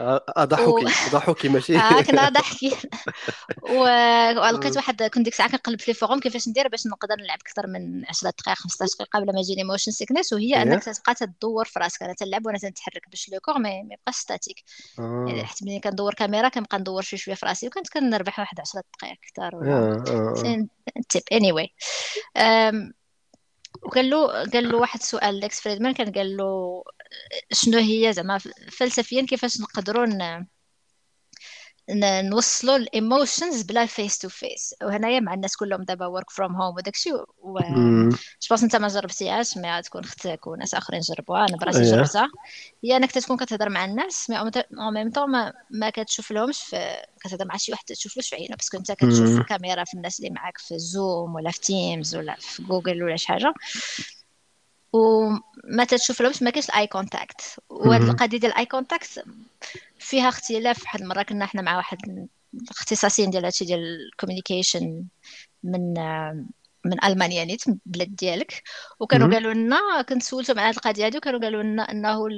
[0.01, 1.77] أضحكي أضحكي ماشي.
[1.79, 2.77] آه كنا ضحكي.
[3.71, 7.67] ولقيت واحد كنت ديك الساعة كنقلب في ال forum كيفاش ندير باش نقدر نلعب أكثر
[7.67, 11.79] من 10 دقائق 15 دقيقة قبل ما يجيني motion sickness وهي أنك تبقى تدور في
[11.79, 12.03] راسك.
[12.03, 14.65] أنا تنلعب وأنا تنتحرك باش le corps ما يبقاش statique
[14.99, 18.83] يعني حيت ملي كندور كاميرا كنبقى ندور شوية شوية في راسي وكنت كنربح واحد 10
[18.95, 20.03] دقائق أكثر ولا
[21.09, 21.75] تيب anyway
[23.83, 26.85] وقال له قال له واحد السؤال ليكس فريدمان كان قال له
[27.53, 28.39] شنو هي زعما
[28.73, 30.07] فلسفيا كيفاش نقدروا
[31.91, 36.77] نوصلوا ال emotions بلا face to face وهنايا مع الناس كلهم دابا work from home
[36.77, 37.59] وداك الشيء و
[38.43, 42.29] je pense انت ما جربتيهاش mais تكون أختك وناس آخرين جربوها أنا براسي جربتها.
[42.85, 44.51] هي إنك تكون كتهضر مع الناس mais en
[44.95, 48.69] même temps ما, ما كتشوف لهمش في كتهضر مع شي واحد تشوفلوش في عينه parce
[48.69, 52.63] que أنت كتشوف الكاميرا في الناس اللي معاك في زوم ولا في تيمز ولا في
[52.63, 53.55] جوجل ولا شي حاجة.
[54.93, 59.25] وما تتشوف لهمش ما كاينش ال eye contact وهاد القضية ديال ال eye contact
[59.99, 60.83] فيها اختلاف.
[60.83, 61.99] واحد المره كنا حنا مع واحد
[62.55, 63.81] الاختصاصيين ديال هادشي ديال
[64.13, 65.05] ال communication
[65.63, 65.95] من
[66.85, 68.63] من ألمانيا نيت البلاد ديالك.
[69.01, 72.29] وكانوا قالوا لنا كنت سولتهم على القضية هذه وكانوا قالوا لنا إنه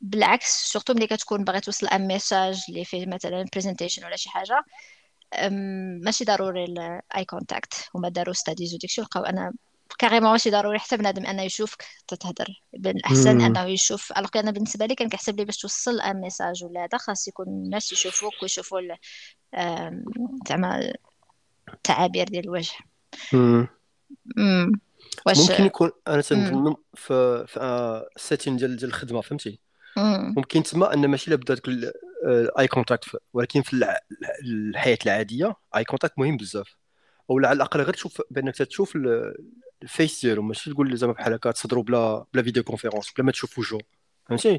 [0.00, 4.64] بالعكس surtout ملي كتكون باغي توصل un message اللي فيه مثلا presentation ولا شي حاجة
[6.04, 9.52] ماشي ضروري ال eye contact هما داروا studies وداكشي ولقاو أنا
[9.98, 14.12] carrément ماشي ضروري حتى بنادم أنه يشوفك تتهضر من الاحسن أنه يشوف.
[14.12, 17.46] alors أنا بالنسبة لي كان كيحسب لي باش توصل un message ولا هذا خاص يكون
[17.46, 18.80] الناس يشوفوك ويشوفوا
[20.48, 20.92] زعما
[21.74, 22.72] التعابير ديال الوجه.
[25.26, 27.60] واش ممكن يكون أنا تنظن في في
[28.16, 29.60] السيتين ديال ديال الخدمة فهمتي؟
[30.36, 33.96] ممكن تما أن ماشي لابد داك ال eye contact ولكن في
[34.44, 36.76] الحياة العادية eye contact مهم بزاف.
[37.30, 38.98] أو على الأقل غير تشوف بأنك تشوف
[39.82, 43.58] ال face ديالو ماشي تقول زعما بحال هكا تصدروا بلا بلا vidéoconférence بلا ما تشوف
[43.58, 43.80] وجهو
[44.28, 44.58] فهمتي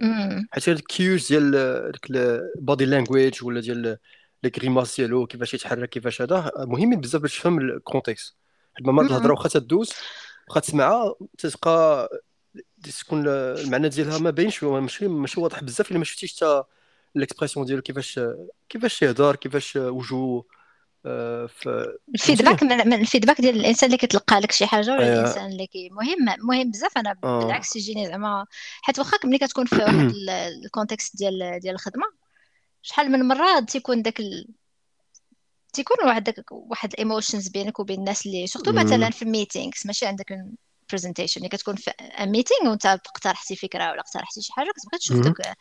[0.52, 1.52] حيت ال cues ديال
[1.92, 3.98] ديك ال body language ولا ديال
[4.44, 8.36] les grimaces ديالو كيفاش يتحرك كيفاش هذا مهمين بزاف باش تفهم ال context
[8.82, 9.92] ما الهضره واخا تدوز
[10.48, 12.10] واخا تسمعها تتبقى
[13.00, 16.64] تكون المعنى ديالها ما باينش ماشي ماشي واضح بزاف الا ما شفتيش حتى
[17.16, 18.20] ال expression ديالو كيفاش
[18.70, 20.44] كيفاش يهضر كيفاش وجهه
[21.06, 25.22] ال feedback من ال feedback ديال الإنسان اللي كيتلقى لك شي حاجة ولا أيوة.
[25.22, 26.98] الإنسان اللي كي مهم مهم بزاف.
[26.98, 27.40] أنا آه.
[27.40, 28.46] بالعكس يجيني زعما
[28.82, 30.14] حيت واخا ملي كتكون في واحد
[30.66, 32.06] ال context ديال ديال الخدمة
[32.82, 34.48] شحال من مرة تيكون داك ال...
[35.74, 39.82] تيكون واحد داك واحد ال emotions بينك وبين الناس اللي surtout مثلا في ال meetings
[39.86, 40.46] ماشي عندك
[40.92, 45.58] presentation اللي كتكون في meeting وانت اقترحتي فكرة ولا اقترحتي شي حاجة كتبغي تشوف داك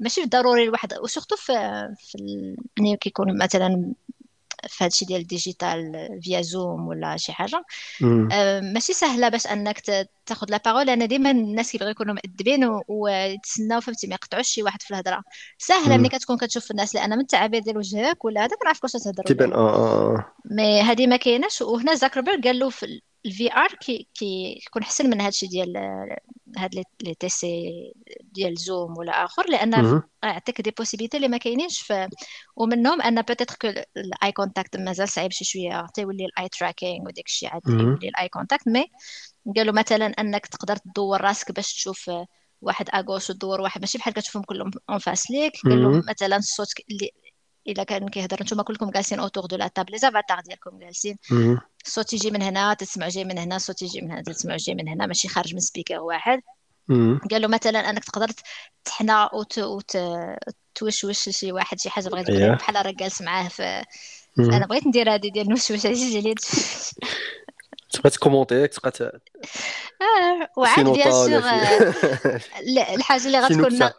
[0.00, 0.94] ماشي ضروري الواحد.
[0.94, 1.52] و surtout في
[1.98, 2.18] في
[2.78, 3.94] ملي كيكون مثلا
[4.68, 7.64] في هادشي ديال ال digital via زوم ولا شي حاجة.
[8.32, 9.80] أه ماشي سهلة باش أنك
[10.26, 14.82] تاخذ la parole أنا ديما الناس كيبغيو يكونوا مؤدبين ويتسناو فهمتي ما يقطعوش شي واحد
[14.82, 15.22] في الهضرة.
[15.58, 19.22] سهلة ملي كتكون كتشوف الناس لأن من التعابير ديال وجهك ولا هذا كنعرف واش تهضر
[19.22, 21.62] تبان آه آه mais هذه ما كايناش.
[21.62, 25.76] وهنا زاكربيرغ قال له في ال VR كي كيكون أحسن من هادشي ديال
[26.58, 27.70] هاد لي تي سي
[28.22, 29.84] ديال زوم ولا آخر لأن
[30.24, 31.92] يعطيك des possibilités اللي ما كاينينش ف
[32.56, 37.06] ومنهم أن peut-être que ال eye contact مازال صعيب شي شوية تيولي ال eye tracking
[37.06, 38.86] وداك الشيء عاد يولي ال eye contact mais
[39.56, 42.10] قالوا مثلا أنك تقدر تدور راسك باش تشوف
[42.62, 47.10] واحد اغوش ودور واحد ماشي بحال كتشوفهم كلهم en face ليك قالوا مثلا الصوت اللي
[47.68, 51.16] إلا كان كيهضر نتوما كلكم جالسين autour de la table les avatars ديالكم جالسين.
[51.86, 53.56] الصوت يجي من هنا تسمع جاي من هنا.
[53.56, 55.06] الصوت يجي من هنا تسمع جاي من هنا.
[55.06, 56.40] ماشي خارج من speaker واحد.
[57.30, 58.28] قالوا مثلا أنك تقدر
[58.84, 59.58] تحنى وت...
[59.58, 59.98] وت...
[60.74, 63.82] توشوش شي واحد شي حاجة بغيت تقول بحال راه جالس معاه في
[64.38, 66.34] أنا بغيت ندير هذه ديال نوشوش هذه ديال
[67.92, 69.00] تبقى تcommenter تبقى ت...
[69.02, 71.42] آه وعاد bien sûr
[72.94, 73.90] الحاجة اللي غتكون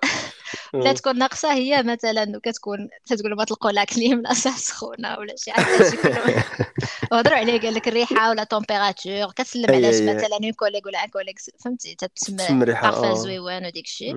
[0.74, 5.52] لا تكون ناقصة هي مثلا كتكون تقول ما تلقوا la clim لا سخونه ولا شي
[5.52, 5.94] حاجة
[7.12, 11.34] وهضروا عليه قال لك الريحة ولا température كتسلم على مثلا un collègue ولا une collègue
[11.64, 14.16] فهمتي تتسمى بارفان زويوان وديك الشيء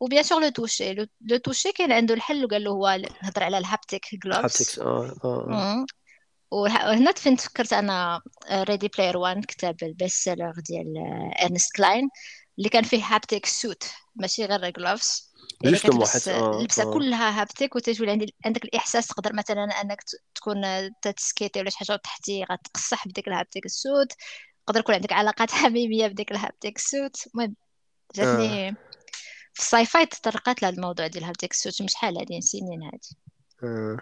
[0.00, 2.86] و bien sûr le toucher le toucher كاين عنده الحل وقال له هو
[3.20, 5.86] هضر على ال haptic gloves آه
[6.50, 8.20] وهنا فين تفكرت أنا
[8.52, 10.94] Ready Player One كتاب ال best seller ديال
[11.42, 12.08] ارنست كلاين
[12.58, 13.84] اللي كان فيه haptic suit
[14.16, 15.29] ماشي غير gloves
[15.64, 16.94] يعني كتلبس اللبسة آه.
[16.94, 20.02] كلها haptic وتولي عندي عندك الإحساس تقدر مثلا أنك
[20.34, 20.62] تكون
[21.02, 24.12] تskater ولا شي حاجة وتحتي غتقصح بديك ال haptic ال suit
[24.66, 27.56] تقدر يكون عندك علاقات حميمية بديك ال haptic ال suit المهم
[28.14, 28.76] جاتني آه.
[29.54, 32.82] في ال sci-fi تطرقت لهذا الموضوع ديال ال haptic ال suit مش شحال هادي سنين
[32.82, 33.16] هادي
[33.62, 33.98] آه.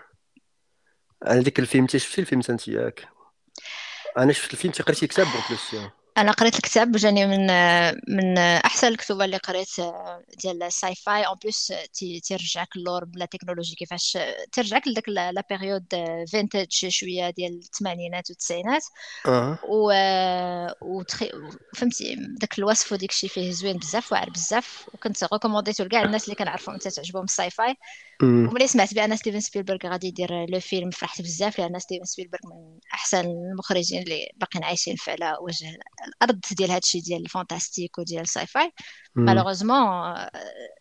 [1.23, 3.09] على ديك الفيلم انت شفتي الفيلم انت ياك
[4.18, 5.75] أنا شفت الفيلم قريتي كتاب plus
[6.19, 7.47] أنا قريت الكتاب جاني من
[8.09, 9.69] من أحسن الكتب اللي قريت
[10.43, 11.73] ديال ال sci-fi en plus
[12.25, 14.19] تيرجعك اللور ب la technologie كيفاش
[14.53, 15.87] ترجعك لذاك la période
[16.31, 18.83] vintage شوية ديال الثمانينات والتسعينات.
[19.27, 19.59] أه.
[19.71, 19.93] و
[20.81, 21.31] وتخي...
[21.77, 24.89] فهمتي داك الوصف وديك الشيء فيه زوين بزاف واعر بزاف.
[24.95, 27.75] وكنت ريكومونديتو لكاع الناس اللي كنعرفهم حتى تعجبهم ال sci-fi
[28.23, 32.79] وملي سمعت بأن ستيفن سبيلبرغ غادي يدير le film فرحت بزاف لأن ستيفن سبيلبرغ من
[32.95, 35.79] أحسن المخرجين اللي باقيين عايشين على وجه
[36.09, 38.73] الأرض ديال هادشي ديال ال fantastique وديال ال sci-fi
[39.14, 40.14] malheureusement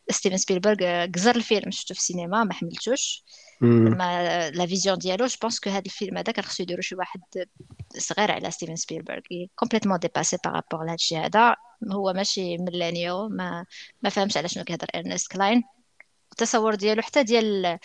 [0.09, 3.23] ستيفن سبيلبرغ خسر الفيلم شفتو في السينما ما حملتوش.
[3.61, 7.21] mais la vision ديالو je pense que هاد الفيلم هذا كان خصو يديرو شي واحد
[7.97, 9.21] صغير على ستيفن سبيلبرغ.
[9.55, 11.55] complètement dépassé par rapport لهادشي هذا
[11.91, 13.65] هو ماشي milieu ما
[14.01, 15.63] ما فهمش على شنو كيهضر ارنست كلاين
[16.31, 17.79] التصور ديالو حتى ديال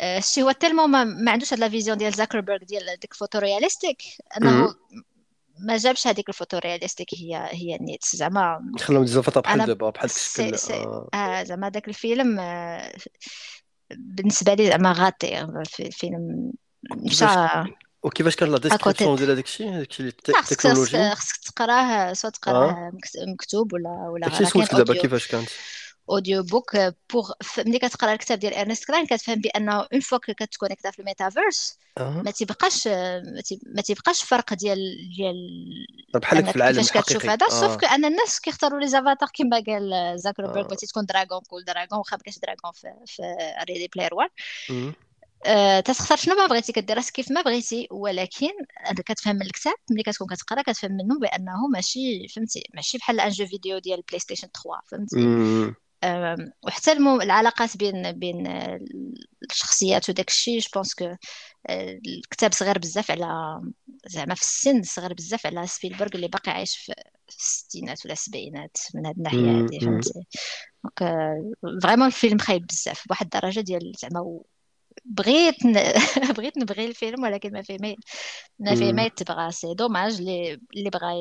[0.00, 4.02] الشيء هو tellement ما, ما عندوش هاد la vision ديال زاكربرغ ديال ديك photoréalistique.
[4.36, 4.74] أنه
[5.58, 10.10] ما جابش هذيك ال photoréalistique هي هي النيت زعما خلاهم des avatars بحال دابا بحال
[10.10, 11.08] الشكل آه.
[11.14, 12.92] آه زعما داك الفيلم آه
[13.90, 15.40] بالنسبة لي زعما raté.
[15.80, 16.52] الفيلم
[16.96, 17.26] مشى
[18.02, 22.92] وكيفاش كان la description ديال هذاك الشيء؟ هذاك الشيء التكنولوجي خصك تقراه سواء تقراه آه.
[23.26, 25.48] مكتوب ولا ولا داكشي سولتك دابا كيفاش كانت.
[26.10, 26.76] audiobook
[27.12, 31.78] بوغ ملي كتقرا الكتاب ديال ارنست كلاين كتفهم بانه une fois كتconnecta في الميتافيرس
[32.20, 32.86] ما تيبقاش
[33.66, 34.78] ما تيبقاش فرق ديال
[35.16, 35.34] ديال
[36.14, 40.14] بحال في العالم كيفاش كتشوف هذا sauf que ان الناس كيختاروا les avatars كما قال
[40.20, 43.22] زاكربرغ بغيتي تكون dragon كون dragon واخا مكاش dragon في في
[43.68, 44.30] Ready Player 1
[45.46, 48.50] أه تختار شنو ما بغيتي كدير راسك كيف ما بغيتي ولكن
[49.06, 53.46] كتفهم من الكتاب ملي كتكون كتقرا كتفهم منه بانه ماشي فهمتي ماشي بحال un jeu
[53.46, 55.30] vidéo ديال PlayStation 3 فهمتي
[56.66, 56.92] وحتى.
[56.92, 58.46] العلاقات بين بين
[59.50, 61.14] الشخصيات وداك الشيء je pense que
[61.70, 63.60] الكتاب صغير بزاف على
[64.06, 66.92] زعما في السن صغير بزاف على سبيلبرغ اللي باقي عايش في
[67.28, 70.12] الستينات ولا السبعينات من هاد الناحية هادي فهمتي؟
[70.84, 71.14] donc
[71.82, 74.40] vraiment الفيلم خايب بزاف بواحد الدرجة ديال زعما
[75.04, 75.72] بغيت ن...
[76.36, 77.94] بغيت نبغي الفيلم ولكن ما فيه ما
[78.58, 81.14] ما فيه ما يتبغى c'est dommage اللي اللي بغى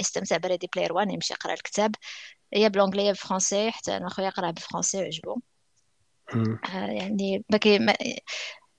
[0.00, 1.94] يستمتع ب Ready Player 1 يمشي يقرأ الكتاب.
[2.54, 5.40] هي ب l'anglais بالفرنسي حتى أنا خويا قرا بالفرنسي وعجبو
[6.72, 7.86] يعني ما كي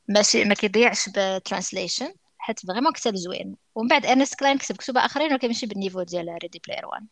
[0.09, 3.55] ماشي ما كيضيعش بال translation حيت vraiment كتاب زوين.
[3.75, 7.07] ومن بعد أرنست كلاين كتب كتب آخرين ولكن ماشي بال niveau ديال Ready Player 1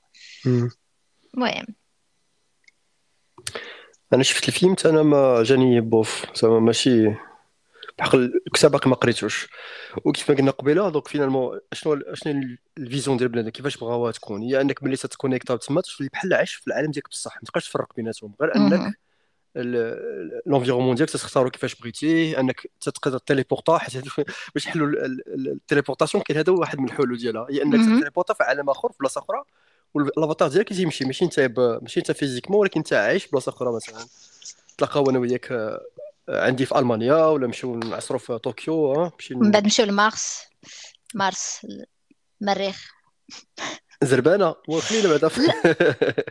[1.34, 1.66] المهم.
[4.14, 6.26] أنا شفت الفيلم أنا ما جاني bof.
[6.36, 7.16] زعما ماشي
[8.00, 9.48] بحق الكتاب باقي ما قريتوش.
[10.06, 14.42] وكيف ما قلنا قبيلة donc finalement شنو شنو ال vision ديال بنادم كيفاش بغاوها تكون؟
[14.42, 17.94] هي أنك ملي تتكونيكتا تما تولي بحال عايش في العالم ديالك بصح ما تبقاش تفرق
[17.96, 18.34] بيناتهم.
[18.42, 18.98] غير أنك
[20.46, 24.04] l'environnement ديالك تختارو كيفاش بغيتي أنك تقدر تيليبورتا حيت
[24.56, 24.88] باش نحلوا
[25.36, 27.48] ال téléportation كاين هذا واحد من الحلول ديالها.
[27.50, 29.44] هي أنك تيليبورتا في عالم آخر في بلاصة أخرى
[29.94, 31.40] والأفاتار ديالك يمشي ماشي أنت
[31.82, 34.06] ماشي أنت physiquement ولكن أنت عايش بلاصة أخرى مثلا.
[34.78, 35.82] تلاقاو أنا وياك آه،
[36.30, 40.42] عندي في ألمانيا ولا نمشيو نعصروا في طوكيو من بعد نمشيو ل Mars
[41.16, 41.68] Mars
[42.42, 42.96] المريخ.
[44.04, 45.30] زربانة وخلينا بعدا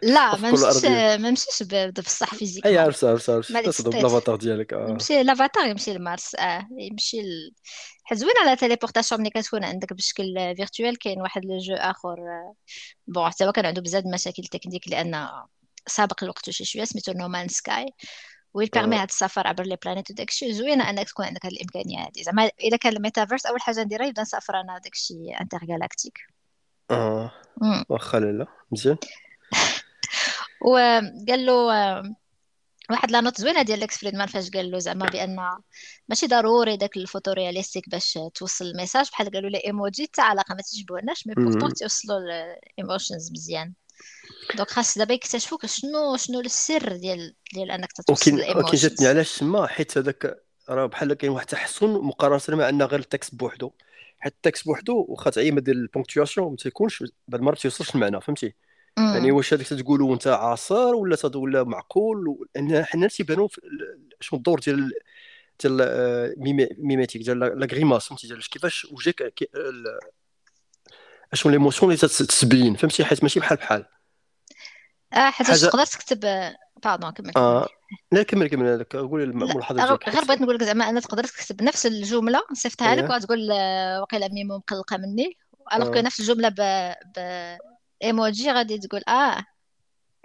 [0.02, 1.62] لا ما نمشيش ما نمشيش
[2.06, 2.66] بصح physique.
[2.66, 3.56] أي عرفت عرفت عرفت.
[3.56, 4.90] تصدق l'avatar ديالك آه.
[4.90, 7.54] يمشي l'avatar يمشي لمارس آه يمشي ل...
[8.04, 12.16] حيت زوين على téléportation ملي كتكون عندك بشكل virtuel كاين واحد le jeu آخر
[13.06, 15.28] bon حتى هو كان عنده بزاف المشاكل techniques لأن
[15.86, 17.86] سابق الوقت شي شوية سميتو No Man's Sky
[18.54, 22.22] وي permet هاد السفر عبر les planètes وداكشي زوينة أنك تكون عندك هاد الإمكانية هادي.
[22.22, 26.18] زعما الا كان الميتافيرس أول حاجة نديرها يبدأ نسافر أنا داكشي intergalactique
[26.90, 27.32] آه.
[27.88, 28.46] واخا لالا.
[28.72, 28.96] مزيان.
[30.66, 31.54] وقال له
[32.90, 35.36] واحد la note زوينة ديال Lex Fridman فاش قال له زعما بأن
[36.08, 39.10] ماشي ضروري داك ال photorealistic باش توصل ال message.
[39.10, 43.74] بحال قالوا les emojis حتى علاقة ما تجبوناش mais pourtant توصلوا ال emotions مزيان.
[44.56, 49.66] donc خاص دابا يكتشفوا شنو شنو السر ديال ديال انك تتوصل ولكن جاتني علاش تما
[49.66, 53.70] حيت هذاك راه بحال كاين واحد التحسن مقارنة مع أن غير ال text بوحدو.
[54.18, 57.94] حيت ال text بوحدو واخا تعيم ديال ال ponctuation ما تيكونش بعض المرات ما تيوصلش
[57.94, 58.54] المعنى فهمتي؟
[58.98, 63.48] يعني واش هذاك تقولوا أنت عاصر ولا ولا معقول؟ لأن حنا تيبانوا
[64.20, 64.92] شنو الدور ديال
[65.60, 66.34] ديال
[66.78, 69.50] mimétique ديال la grimace فهمتي؟ ديال كيفاش وجهك
[71.32, 73.84] اشنو l'émotion اللي تتبين فهمتي؟ حيت ماشي بحال بحال.
[75.14, 75.66] آه حيت حاجة...
[75.66, 76.20] تقدر تكتب
[76.84, 77.68] pardon كمل آه
[78.12, 81.86] لا كمل كمل هذاك قول الملاحظه غير بغيت نقول لك زعما أنا تقدر تكتب نفس
[81.86, 83.48] الجملة صيفطها لك وتقول
[84.00, 85.38] وقيله ميمو مقلقة مني.
[85.72, 86.54] alors que نفس الجملة ب,
[87.16, 87.18] ب...
[88.02, 89.44] ايموجي غادي تقول آه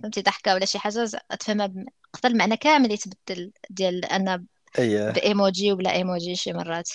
[0.01, 1.85] فهمتي ضحكة ولا شي حاجة تفهمها ب...
[2.13, 4.45] قدر المعنى كامل يتبدل ديال أنا
[4.79, 6.89] اييه بايموجي ولا ايموجي شي مرات.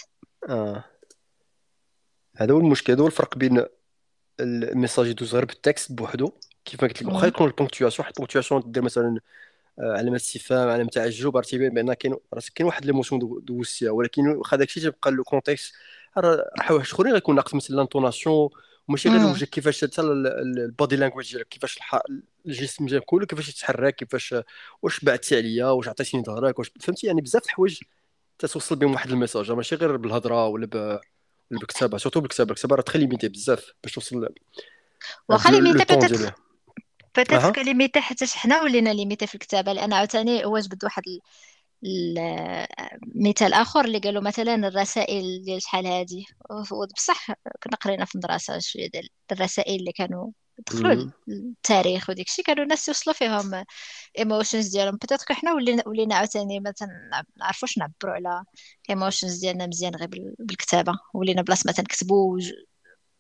[0.48, 0.85] آه.
[2.37, 3.64] هذا هو المشكل هذا هو الفرق بين
[4.40, 6.33] ال message يدوز غير بال text بوحدو.
[6.64, 9.20] كيف ما قلت لك واخا يكون ال ponctuation حيت ال ponctuation دير مثلا
[9.79, 12.16] علامه استفهام علامه تعجب راه تيبان بأن كاين
[12.55, 15.75] كاين واحد l'émotion دوزتيها ولكن واخا داكشي تيبقى le contexte
[16.18, 18.51] راه حوايج أخرين غيكون ناقص مثلا l'intonation
[18.88, 21.79] وماشي غير وجهك كيفاش حتى ال body language ديالك كيفاش
[22.46, 24.35] الجسم ديالك كله كيفاش يتحرك كيفاش
[24.83, 27.79] واش بعثتي عليا واش عطيتيني ظهرك واش فهمتي؟ يعني بزاف الحوايج
[28.38, 31.00] تتوصل بهم واحد ال message ماشي غير بالهضرة ولا ب...
[31.50, 34.29] بالكتابه surtout بالكتابه الكتابه راه très limité بزاف باش توصل
[35.29, 36.35] واخا limité
[37.16, 39.72] peut-être que limité حتى حنا ولينا limité في الكتابة.
[39.72, 41.03] لأن عاوتاني هو جبد واحد
[43.14, 46.27] مثال اخر اللي قالوا مثلا الرسائل ديال شحال هادي.
[46.96, 47.27] بصح
[47.62, 50.31] كنا قرينا في المدرسة شوية ديال الرسائل اللي كانوا
[50.66, 53.64] دخلوا التاريخ وديك الشيء كانوا الناس يوصلوا فيهم
[54.18, 54.96] emotions ديالهم.
[54.97, 56.88] peut-être حنا ولينا ولينا عاوتاني مثلا
[57.37, 58.44] نعرفوش نعبروا على
[58.90, 60.98] emotions ديالنا مزيان غير بالكتابة.
[61.14, 62.38] ولينا بلاصة ما تنكتبوا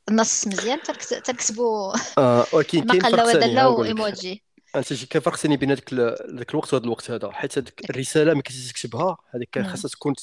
[0.08, 0.82] النص مزيان
[1.24, 4.42] تنكتبوا آه ولكن كاين فرق ثاني ايموجي
[4.76, 5.94] أنت كاين فرق ثاني بين هذاك
[6.34, 10.14] ذاك الوقت وهذا الوقت هذا حيت هذيك الرسالة ما كنتيش تكتبها هذيك كان خاصها تكون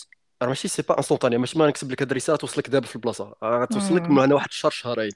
[0.42, 3.36] راه ماشي c'est pas instantané ماشي ما نكتب لك هذه الرسالة توصلك دابا في البلاصة.
[3.44, 5.12] راه توصل لك من هنا واحد الشهر شهرين.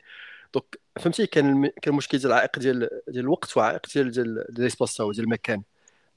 [0.53, 5.19] donc فهمتي كان كان المشكل ديال العائق ديال ديال الوقت وعائق ديال ديال l'espace ديال
[5.19, 5.63] المكان.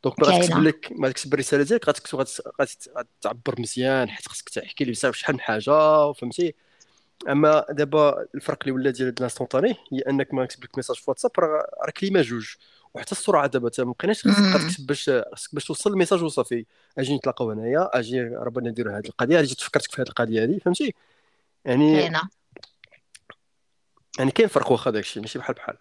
[0.05, 2.27] donc ما غتكتب لك ما تكتب الرسالة ديالك غتكتب
[2.61, 6.55] غتعبر مزيان حيت خاصك تحكي لي بزاف شحال من حاجة فهمتي؟
[7.29, 11.05] أما دابا الفرق اللي ولا ديال ال instantané هي أنك ما نكتب لك message في
[11.11, 12.55] واتساب راه كلمة جوج
[12.95, 16.67] وحتى السرعة دابا ما بقيناش خاصك تكتب باش خاصك باش توصل ال message وصافي.
[16.99, 20.95] أجي نتلاقاو هنايا أجي ربنا نديروا هذه القضية أجي تفكرتك في هذه القضية هذه فهمتي؟
[21.65, 22.23] يعني كاينة.
[24.19, 25.77] يعني كاين فرق واخا داكشي ماشي بحال بحال.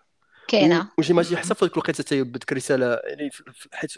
[0.47, 0.88] كاينة.
[1.10, 3.30] ماجي حتى في ذيك الوقيتة حتى بدك رسالة يعني
[3.73, 3.93] حيت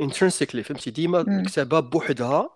[0.00, 2.50] intrinsically فهمتي؟ ديما الكتابة بوحدها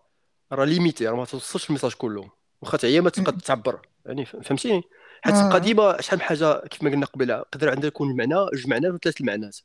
[0.53, 4.83] راه limité راه ما توصلش ال message كله واخا هي ما تقدر تعبر يعني فهمتيني؟
[5.23, 8.67] حيت تبقى ديما شحال من حاجة كيف ما قلنا قبيلة يقدر عندها يكون المعنى جوج
[8.67, 9.57] ولا ثلاث المعنات.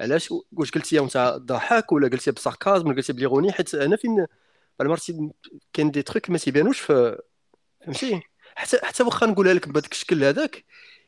[0.00, 3.96] علاش؟ واش قلتي انت ضحك ولا قلتي ب sarcasm ولا قلتي ب l'ironie؟ حيت أنا
[3.96, 4.26] فين
[4.80, 5.30] مرتي
[5.72, 7.18] كاين des trucs ما تيبانوش في
[7.80, 8.22] فهمتي
[8.54, 10.64] حتى حتى واخا نقولها لك بهذاك الشكل هذاك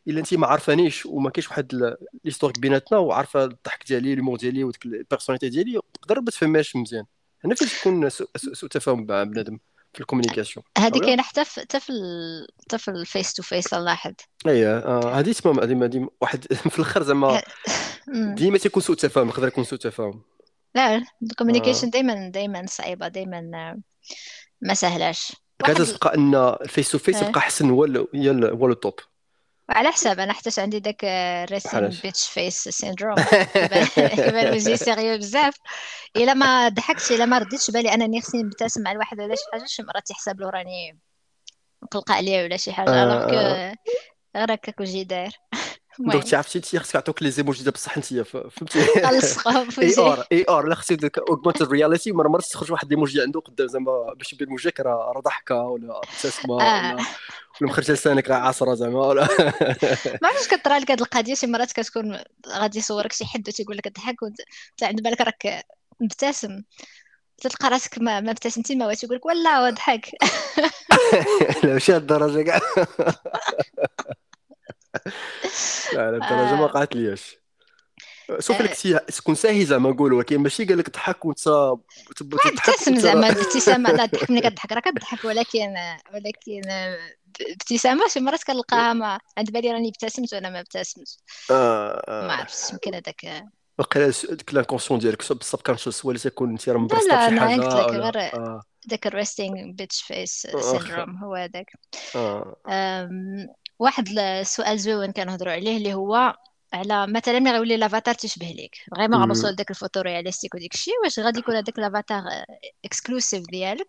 [0.09, 4.87] إلا انت ما عارفانيش وما كاينش واحد l'historique بيناتنا وعارفة الضحك ديالي l'humour ديالي وديك
[4.87, 7.05] ال personnalité ديالي تقدر ما تفهمهاش مزيان.
[7.45, 9.59] هنا فين تكون سوء تفاهم مع بنادم؟
[9.93, 10.65] في ال communication.
[10.79, 11.93] هذه كاينة حتى في حتى في
[12.61, 14.13] حتى في ال face to face لاحظ
[14.47, 14.79] اييه
[15.19, 17.43] هذه تمام هذه ديما واحد في الأخر زعما
[18.39, 20.23] ديما تيكون سوء تفاهم يقدر يكون سوء تفاهم.
[20.75, 21.91] لا ال communication آه.
[21.91, 23.41] دائما دائما صعيبة دائما
[24.61, 25.33] ما سهلاش.
[25.65, 27.85] كتلقى إن ال face to face يبقى احسن هو
[28.45, 28.95] هو ال top
[29.71, 31.05] على حساب أنا حتى عندي داك
[31.51, 33.15] resting bitch face syndrome.
[33.57, 35.55] يبان وجهي sérieux بزاف.
[36.17, 39.65] إلا ما ضحكتش إلا ما رديتش بالي أنني خصني نبتسم مع الواحد ولا شي حاجة
[39.67, 40.99] شي مرات يحسب له راني
[41.83, 43.03] مقلقة عليه ولا شي حاجة.
[43.03, 43.77] alors آه.
[44.37, 45.33] غير هكاك وجهي داير.
[46.07, 48.81] donc عرفتي انت خصك يعطوك les emojis دابا بصح انت فهمتي.
[49.83, 53.41] اي ار اي ار لا خصك ديك اوغمنت رياليتي مره مرة تخرج واحد ليموجي عنده
[53.41, 58.75] قدام زعما باش يبين وجهك راه ضحكة ولا ابتسامه ولا ولا مخرج لسانك راه عاصره
[58.75, 59.23] زعما ولا
[60.23, 63.89] ما عرفتش كطرا لك هذه القضية شي مرات كتكون غادي يصورك شي حد وتيقول لك
[63.89, 64.41] ضحك وانت
[64.83, 65.65] عند بالك راك
[66.01, 66.63] مبتسم.
[67.41, 70.11] تلقى راسك ما ما ابتسمتي ما تيقول لك ولا ضحك
[71.65, 72.61] لا ماشي هاد الدرجة كاع.
[75.93, 77.41] لا لا الدرجه ما وقعت ليش
[78.39, 81.49] شوف لك تكون ساهي زعما نقولوا ولكن ماشي قال لك ضحك وانت
[82.17, 85.75] تبتسم زعما بابتسامه لا تضحك ملي كتضحك راه كتضحك ولكن
[86.15, 86.63] ولكن
[87.51, 91.19] ابتسامة شي مرات كنلقاها ما عند بالي راني ابتسمت وأنا ما ابتسمتش.
[91.51, 92.27] آه آه.
[92.27, 93.45] ما عرفتش يمكن هذاك
[93.79, 99.07] وقيلا ديك لانكونسيون ديالك بالسب كونشس ولا تكون انت راه حاجة لا لا غير ذاك
[99.07, 101.73] الريستينغ بيتش فيس سيندروم هو هذاك.
[103.81, 106.37] واحد السؤال زوين كنهضروا عليه اللي هو
[106.73, 108.77] على مثلا ملي غيولي l'avatar تشبه ليك.
[108.97, 112.23] vraiment غنوصل لذاك ال photo réalistique وديك الشيء واش غادي يكون هذاك l'avatar
[112.85, 113.87] exclusif ديالك؟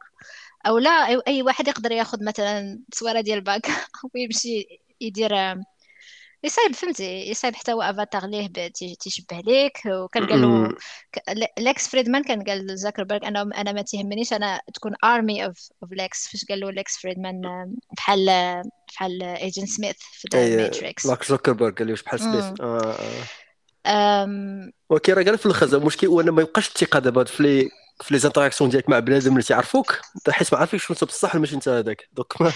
[0.67, 0.91] أو لا
[1.27, 3.67] أي واحد يقدر ياخذ مثلا تصويره ديال باك
[4.15, 4.67] ويمشي
[5.01, 5.31] يدير
[6.43, 8.47] يصايب فهمتي يصايب حتى هو افاتار ليه
[8.99, 10.75] تيشبه ليك وكان قال له
[11.59, 16.27] ليكس فريدمان كان قال لزاكربيرغ أنا أنا ما تيهمنيش أنا تكون army of of Lex.
[16.27, 17.41] فاش قال له ليكس فريدمان
[17.97, 18.25] بحال
[18.87, 22.95] بحال agent سميث في The Matrix لاك زاكربيرغ قال له بحال سميث آه
[23.85, 24.71] آه.
[24.89, 27.69] ولكن راه قال في الأخر المشكل هو انه ما يبقاش الثقه دابا في لي
[28.03, 31.35] في les interactions ديالك مع بنادم اللي تيعرفوك انت حيت ما عارفينش شنو انت بصح
[31.35, 32.09] ماشي انت هذاك.
[32.13, 32.33] donc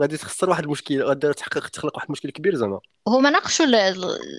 [0.00, 2.80] غادي تخسر واحد المشكل غادي تحقق تخلق واحد المشكل كبير زعما.
[3.08, 3.66] هما ناقشوا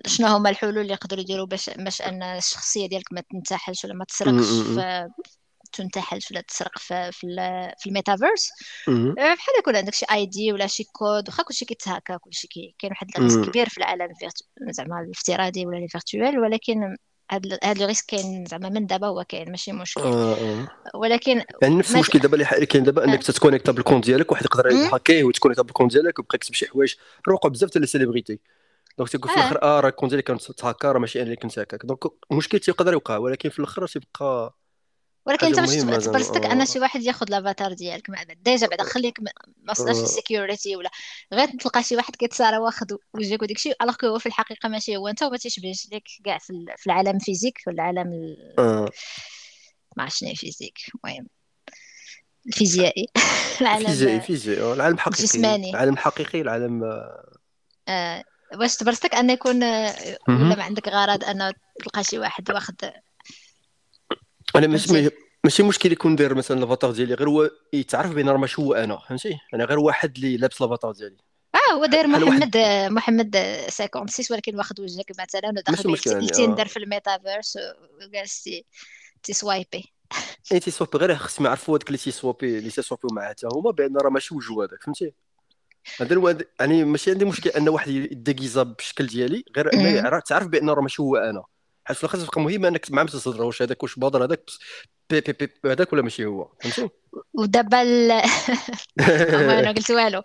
[0.08, 4.06] شنو هما الحلول اللي يقدروا يديروا باش باش أن الشخصية ديالك ما تنتحلش ولا ما
[4.06, 5.08] تسرقش في
[5.74, 7.28] تنتحلش ولا تسرق في في,
[7.80, 8.50] في الميتافيرس.
[8.90, 12.48] آه، بحال يكون عندك شي ID ولا شي كود واخا كلشي كيتهاكا كلشي
[12.80, 14.08] كاين واحد ال risque كبير في العالم
[14.72, 16.96] زعما الافتراضي ولا le virtuel ولكن
[17.32, 20.02] هاد هاد ال risque كاين زعما من دابا هو كاين ماشي مشكل.
[20.02, 20.68] آه آه.
[20.94, 23.22] ولكن يعني نفس المشكل دابا اللي كاين دابا أنك آه.
[23.22, 26.96] تتكونيكتا بالكونت ديالك واحد يقدر يهاكيه وتكونيكتا بالكونت ديالك ويبقى يكتب شي حوايج.
[27.28, 28.40] روقوا بزاف تاع ال celebrities.
[28.98, 31.60] donc تيقول في الأخر آه راه الكونت ديالي كان تهكا راه ماشي أنا اللي كنت
[31.60, 31.86] هكاك.
[31.86, 32.00] donc
[32.32, 34.56] المشكل تيقدر يوقع ولكن في الأخر تيبقى
[35.28, 38.12] ولكن انت باش تبرزتك ان شي واحد ياخذ l'avatar ديالك
[38.44, 39.32] déjà بعدا خليك ما
[39.70, 40.90] وصلناش لل security ولا
[41.34, 45.08] غير تلقى شي واحد كيتصارى واخد وجهك وداك الشيء alors هو في الحقيقة ماشي هو
[45.08, 46.38] أنت وما تيشبهش لك كاع
[46.78, 48.36] في العالم ال physique في العالم
[49.98, 51.28] ما عرفتش شنو physique المهم.
[52.48, 53.08] الفيزيائي.
[53.62, 55.70] العالم الفيزيائي فيزيائي العالم الحقيقي الجسماني.
[55.70, 56.84] العالم الحقيقي العالم
[57.88, 58.24] آه.
[58.56, 61.54] واش تبرزتك أن يكون ولا ما عندك غرض أن
[61.84, 62.76] تلقى شي واحد واخد
[64.58, 65.10] أنا ماشي
[65.44, 68.98] ماشي مشكل يكون داير مثلا الأفاتار ديالي غير هو يتعرف بأن راه ماشي هو أنا
[68.98, 71.18] فهمتي؟ أنا غير واحد اللي لابس الأفاتار ديالي.
[71.56, 72.58] آه هو داير محمد
[72.92, 73.38] محمد
[73.70, 76.68] 56 ولكن واخد وجهك مثلا وداخل Tinder آه.
[76.68, 77.58] في الميتافيرس
[78.02, 78.50] وجالس
[79.24, 79.94] تيسوايبي
[80.52, 84.10] اي تيسوابي غير خصهم يعرفوا هذاك اللي تيسوابي اللي تيسوابيو معاه حتى هما بأن راه
[84.10, 85.14] ماشي وجهه هذاك فهمتي؟
[86.02, 90.82] هذا يعني ماشي عندي مشكل أن واحد يديكيزا بالشكل ديالي غير أنه تعرف بان راه
[90.82, 91.44] ماشي هو أنا.
[91.88, 94.50] حيت في الآخر تبقى مهم أنك ما عم تهضر واش هذاك واش بادر هذاك؟
[95.10, 96.90] بي بي بي هذاك ولا ماشي هو؟ فهمتي؟
[97.40, 97.82] ودابا
[99.60, 100.22] أنا قلت والو.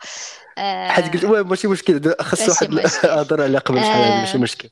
[0.88, 4.68] حيت قلت ماشي مشكل خاص واحد هضر على قبل شحال ماشي مشكل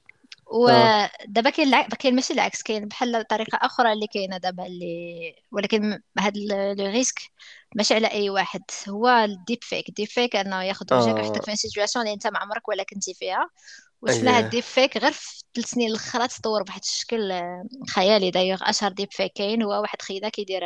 [0.51, 6.41] ودابا كاين كاين ماشي العكس كاين بحال طريقة أخرى اللي كاينة دابا اللي ولكن هذا
[6.75, 7.21] le risque
[7.75, 8.63] ماشي على أي واحد.
[8.89, 12.69] هو ال deepfake ال deepfake أنه ياخذ وجهك ويحطك في situation اللي أنت ما عمرك
[12.69, 13.51] ولا كنتي فيها.
[14.03, 17.33] وشفنا هاد ال deepfake غير في ثلاث سنين الأخرى تطور بواحد الشكل
[17.95, 18.59] خيالي دايوغ.
[18.63, 20.63] أشهر deepfake كاين هو واحد خيدا كيدير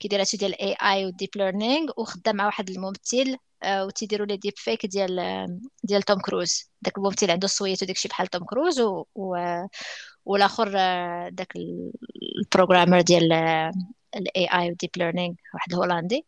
[0.00, 4.36] كيدير هادشي ديال ال AI وال deep learning وخدام مع واحد الممثل آه، وتيديروا les
[4.36, 5.46] deepfakes ديال
[5.84, 6.70] ديال توم كروز.
[6.82, 9.36] داك الممثل عنده الصوت وداكشي بحال توم كروز و, و...
[10.24, 11.52] والاخر آه، داك
[12.42, 13.32] ال programmer ديال
[14.16, 16.26] ال AI وال deep learning واحد الهولندي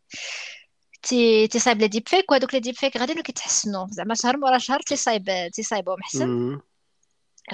[1.03, 3.87] تي تيصايب les deepfakes وهذوك les deepfakes غادي كيتحسنوا.
[3.91, 6.61] زعما شهر مورا شهر تيصايب تيصايبهم احسن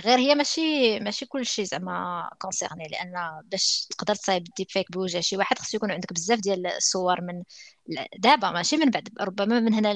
[0.05, 5.59] غير هي ماشي ماشي كلشي زعما concerné لأن باش تقدر تصايب deepfake بوجه شي واحد
[5.59, 7.42] خصو يكون عندك بزاف ديال الصور من
[8.18, 9.94] دابا ماشي من بعد ربما من هنا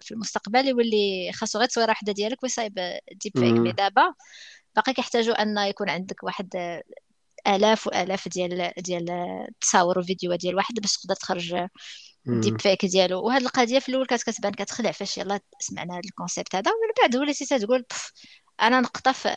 [0.00, 2.74] في المستقبل يولي خاصو غير تصويرة وحدة ديالك ويصايب
[3.12, 4.14] deepfake mais دابا
[4.76, 6.82] باقي كيحتاجوا أن يكون عندك واحد
[7.46, 11.68] آلاف وآلاف ديال ديال التصاور وفيديوهات ديال واحد باش تقدر تخرج
[12.28, 13.26] ال deepfake ديالو.
[13.26, 16.92] وهاد القضية في الأول كانت كتبان كتخلع فاش يلاه سمعنا هاد ال concept هذا ومن
[17.02, 17.84] بعد وليتي تقول
[18.62, 19.34] أنا نقطف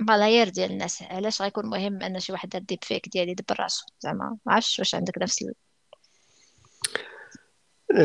[0.00, 4.38] ملايير ديال الناس علاش غيكون مهم أن شي واحد دار deepfake ديالي يدبر راسو زعما
[4.46, 5.54] ما عرفتش واش عندك نفس ال...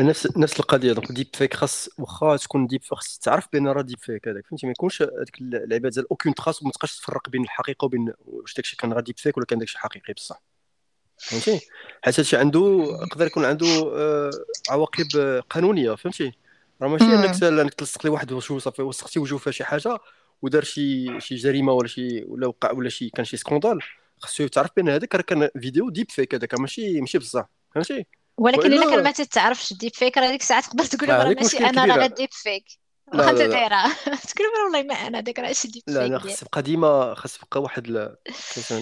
[0.06, 4.46] نفس نفس القضية donc deepfake خاص واخا تكون deepfake خاص تعرف بأن راه deepfake هذاك
[4.46, 8.54] فهمتي؟ ما يكونش هذيك اللعبه ديال أوكين تراس وما تبقاش تفرق بين الحقيقة وبين واش
[8.54, 10.42] داكشي كان راه deepfake ولا كان داكشي حقيقي بصح.
[11.20, 11.66] فهمتي؟
[12.02, 14.30] حيت هادشي عنده يقدر يكون عنده آه،
[14.70, 16.32] عواقب قانونية فهمتي؟
[16.82, 19.98] راه ماشي أنك أنك تلصق لي واحد صافي وسختي وجهه فيها شي حاجة
[20.42, 23.78] ودار شي شي جريمة ولا شي ولا وقع ولا شي كان شي scandale
[24.18, 28.06] خصو تعرف بأن هذاك راه كان فيديو deepfake هذاك ماشي ماشي بصح فهمتي؟
[28.36, 32.06] ولكن إلا كان ما تتعرفش deepfake راه ديك الساعة تقدر تقول راه ماشي أنا راه
[32.06, 32.64] ديب فيك
[33.14, 36.62] واخا انت دايره تقول والله ما أنا داك راه شي deepfake لا لا خص يبقى
[36.62, 38.72] ديما خص يبقى واحد خص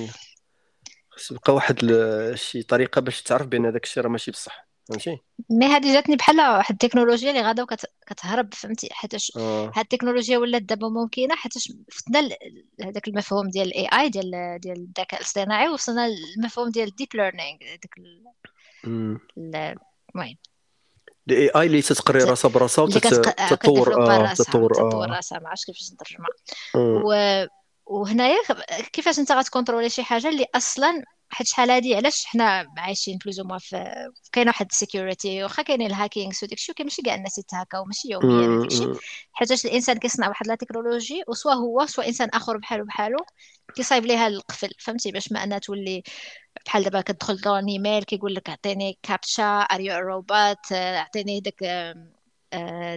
[1.30, 1.94] يبقى واحد
[2.34, 5.18] شي طريقة باش تعرف بأن هذاك الشيء راه ماشي بصح فهمتي؟
[5.50, 7.66] mais هذه جاتني بحال واحد التكنولوجيا اللي غادا
[8.06, 9.66] كتهرب فهمتي؟ حيتاش آه.
[9.66, 12.28] هاد التكنولوجيا ولات دابا ممكنة حيتاش فتنا
[12.84, 17.58] هذاك المفهوم ديال ال AI ديال ديال الذكاء الاصطناعي وصلنا للمفهوم ديال ال deep learning
[17.76, 17.94] داك
[18.84, 19.18] المهم.
[21.28, 26.28] ال AI اللي تتقري راسها براسها وتطور آه تطور تطور راسها ما عرفتش كيفاش نترجمها
[27.88, 28.36] وهنايا
[28.92, 33.40] كيفاش انت غت contrôler شي حاجة اللي أصلا حيت شحال هادي علاش حنا عايشين plus
[33.40, 33.94] ou moins في
[34.32, 38.08] كاين واحد ال security واخا كاينين ال hacking وداك الشيء ماشي كاع الناس يتهاكاو ماشي
[38.10, 38.88] يوميا داك الشيء
[39.32, 43.18] حيت الإنسان كيصنع واحد la technologie و soit هو soit إنسان آخر بحالو بحالو
[43.74, 44.70] كيصايب ليها القفل.
[44.78, 46.02] فهمتي؟ باش ما انها تولي
[46.66, 51.94] بحال دابا كتدخل dans email كيقول لك عطيني captcha are you robot عطيني داك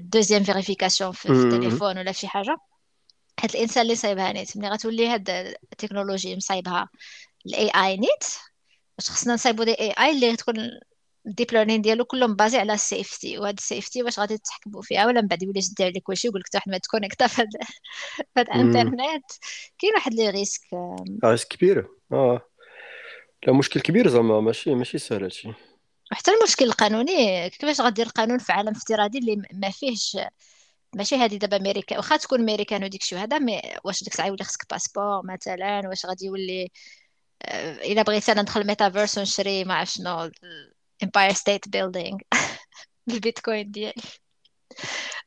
[0.04, 2.58] deuxième vérification في التليفون ولا شي حاجة.
[3.42, 5.30] حيت الإنسان اللي صايبها نيت ملي غتولي هاد
[5.74, 6.90] التكنولوجي مصايبها
[7.46, 8.24] ال AI نيت
[8.98, 10.56] باش خصنا نصايبو des AI اللي تكون
[11.28, 14.82] ال deep learning ديالو كلهم basés على ال safety وهاد ال safety واش غادي تحكموا
[14.82, 17.28] فيها؟ ولا من بعد يولي يدير لك كلشي يقول لك حتى واحد ما ت connecta
[17.28, 17.50] في هاد
[18.38, 19.26] الإنترنت.
[19.80, 20.62] كاين واحد لي ريسك
[21.26, 21.88] ريسك كبير.
[22.12, 22.42] آه.
[23.48, 25.54] لا مشكل كبير زعما ماشي ماشي سهل هادشي.
[26.12, 30.18] وحتى المشكل القانوني كيفاش غدير القانون في عالم افتراضي اللي ما فيهش
[30.96, 31.98] ماشي هذه دابا أمريكا.
[31.98, 36.06] واخا تكون أمريكان وديك الشيء هذا mais واش ديك الساعة يولي خصك passeport مثلا واش
[36.06, 36.72] غادي يولي
[37.44, 40.32] آه، إلا بغيت أنا ندخل ميتافيرس ونشري ما عرف شنو
[41.04, 42.18] امباير ستيت بيلدينغ
[43.08, 44.02] بالبيتكوين ديالي.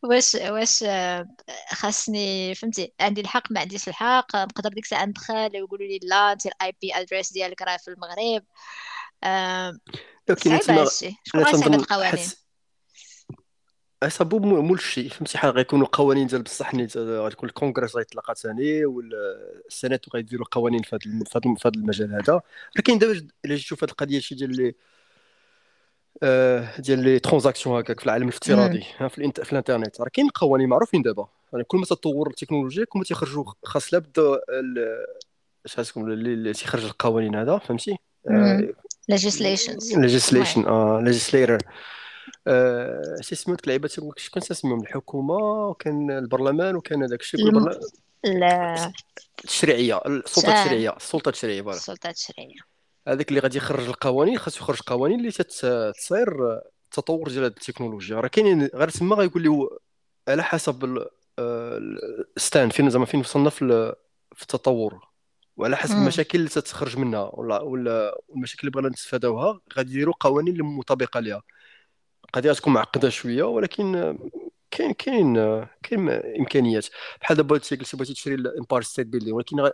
[0.03, 1.29] واش واش آه،
[1.73, 6.47] خاصني فهمتي عندي الحق ما عنديش الحق نقدر ديك الساعة ندخل ويقولوا لي لا انت
[6.47, 8.45] ال IP address ديالك راه في المغرب.
[10.39, 11.17] صعيب هادشي.
[11.25, 12.31] شكون غيصيب القوانين؟
[14.09, 19.17] صابو مول الشيء فهمتي؟ حال غيكونوا قوانين ديال بصح نيت غتكون الكونغرس غيطلق ثاني ولا
[19.69, 20.97] السنات غيديروا قوانين في
[21.37, 22.41] هذا المجال هذا.
[22.77, 24.75] ولكن دابا إلا جيتو في هذه القضية شي ديال اللي
[26.23, 29.41] آه، ديال les transactions هكاك في العالم الافتراضي في, الانت...
[29.41, 31.29] في الإنترنت راه كاين قوانين معروفين دابا.
[31.53, 34.39] يعني كل ما تطور التكنولوجيا كل ما تيخرجوا خاص لابد
[35.67, 37.97] اش غتكون اللي تيخرج القوانين هذا فهمتي؟
[39.13, 39.97] legislations.
[39.97, 41.59] legislation آه legislator.
[42.47, 45.35] آه، ديك اللعيبه شكون تسميهم الحكومة
[45.69, 47.41] وكان البرلمان وكان هذاك الشيء.
[48.25, 48.93] لا.
[49.39, 51.77] التشريعيه السلطة التشريعيه السلطة التشريعيه فوالا.
[51.77, 52.61] السلطة التشريعيه
[53.09, 58.17] هذاك اللي غادي يخرج القوانين خاصو يخرج قوانين اللي تصير التطور ديال التكنولوجيا.
[58.17, 59.69] راه كاينين غير تما غيقول لي
[60.29, 61.07] على حسب
[62.37, 63.95] ال stand فين زعما فين وصلنا في
[64.35, 65.09] في التطور.
[65.57, 70.53] وعلى حسب المشاكل اللي تتخرج منها ولا ولا المشاكل اللي بغينا نتفاداوها غادي يديروا قوانين
[70.53, 71.43] اللي مطابقة ليها.
[72.35, 74.19] القضية تكون معقدة شوية ولكن
[74.71, 75.35] كاين كاين
[75.83, 76.87] كاين إمكانيات.
[77.21, 79.71] بحال دابا قلتي بغيتي تشري الامباير ستيت بيلدينغ ولكن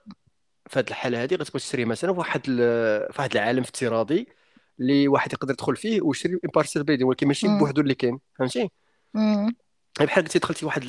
[0.67, 2.43] في هذه الحالة هذه غتبغي تشري مثلا في واحد
[3.13, 4.27] في واحد العالم افتراضي
[4.81, 8.71] اللي واحد يقدر يدخل فيه ويشري امباير ستيت بيلدينغ ولكن ماشي بوحدو اللي كاين فهمتي؟
[10.01, 10.85] بحال قلتي دخلتي واحد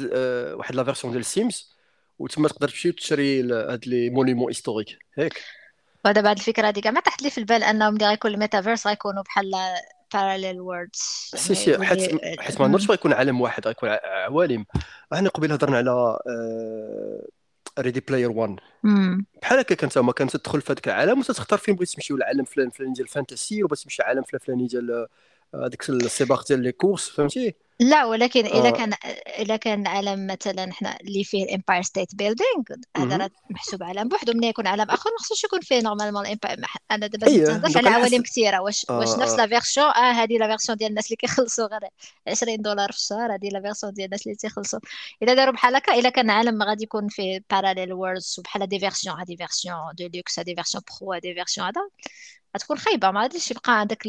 [0.53, 1.75] واحد la version ديال سيمز
[2.19, 5.41] وتما تقدر تمشي وتشري هاد les monuments historiques ياك
[6.05, 9.51] ودابا هاد الفكرة هذيك ما تحت لي في البال أنهم ملي غيكون الميتافيرس غيكونوا بحال
[10.15, 11.01] parallel worlds.
[11.35, 14.65] si si حيت حيت ما عمرش غيكون عالم واحد غيكون عوالم.
[15.13, 16.17] إحنا قبيل هضرنا على
[17.79, 18.55] Ready Player 1
[19.41, 22.69] بحال هكا كانت هما كانت تدخل في هذاك العالم وتختار فين بغيتي تمشي العالم فلان
[22.69, 25.07] فلان ديال ال fantasy ولا تمشي عالم فلان فلاني ديال
[25.55, 28.71] هذيك السباق ديال les courses فهمتي؟ لا ولكن إذا آه.
[28.71, 28.93] كان
[29.39, 32.63] إذا كان عالم مثلا إحنا اللي فيه الامباير ستيت بيلدينغ
[32.97, 36.59] هذا راه محسوب عالم بوحدو ملي يكون عالم آخر ما خصوش يكون فيه normalement الامباير
[36.91, 40.47] أنا دابا نهضر على عوالم كثيره واش آه واش نفس la version آه هذه la
[40.47, 41.81] version ديال الناس اللي كيخلصوا غير
[42.27, 43.33] 20 دولار في الشهر.
[43.35, 44.79] هذه la version ديال الناس اللي تيخلصوا.
[45.23, 49.19] إذا داروا بحال هكا الا كان عالم غادي يكون فيه parallel worlds وبحال des versions
[49.19, 51.81] هذه version de luxe هذه version pro هذه version هذا.
[52.57, 54.03] غتكون خايبة ما غاديش يبقى عندك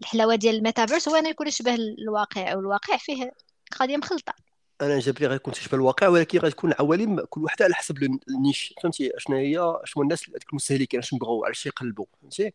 [0.00, 3.32] الحلاوة ديال الميتافيرس هو انه يكون يشبه الواقع أو الواقع فيه
[3.80, 4.34] قضية مخلطة.
[4.80, 8.74] أنا جاب لي غيكون تشبه الواقع ولكن غتكون عوالم كل وحدة على حسب ال niche.
[8.82, 12.52] فهمتي؟ اشنا هي؟ شنو الناس المستهلكين أش يبغوا على شي يقلبوا فهمتي؟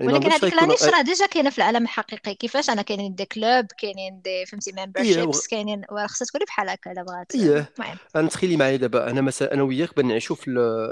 [0.00, 2.34] ولكن هذيك لانيش راه déjà كاينة في العالم الحقيقي.
[2.34, 7.02] كيفاش؟ أنا كاينين des clubs كاينين دي فهمتي memberships كاينين خصها تكون بحال هكا إلا
[7.02, 7.34] بغات.
[7.34, 7.72] إيه.
[8.16, 10.44] أنا تخيلي معايا دابا أنا مثلا أنا وياك بنعيشوا في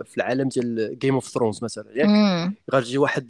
[0.07, 3.27] في العالم ديال Game of Thrones مثلا ياك؟ غادي واحد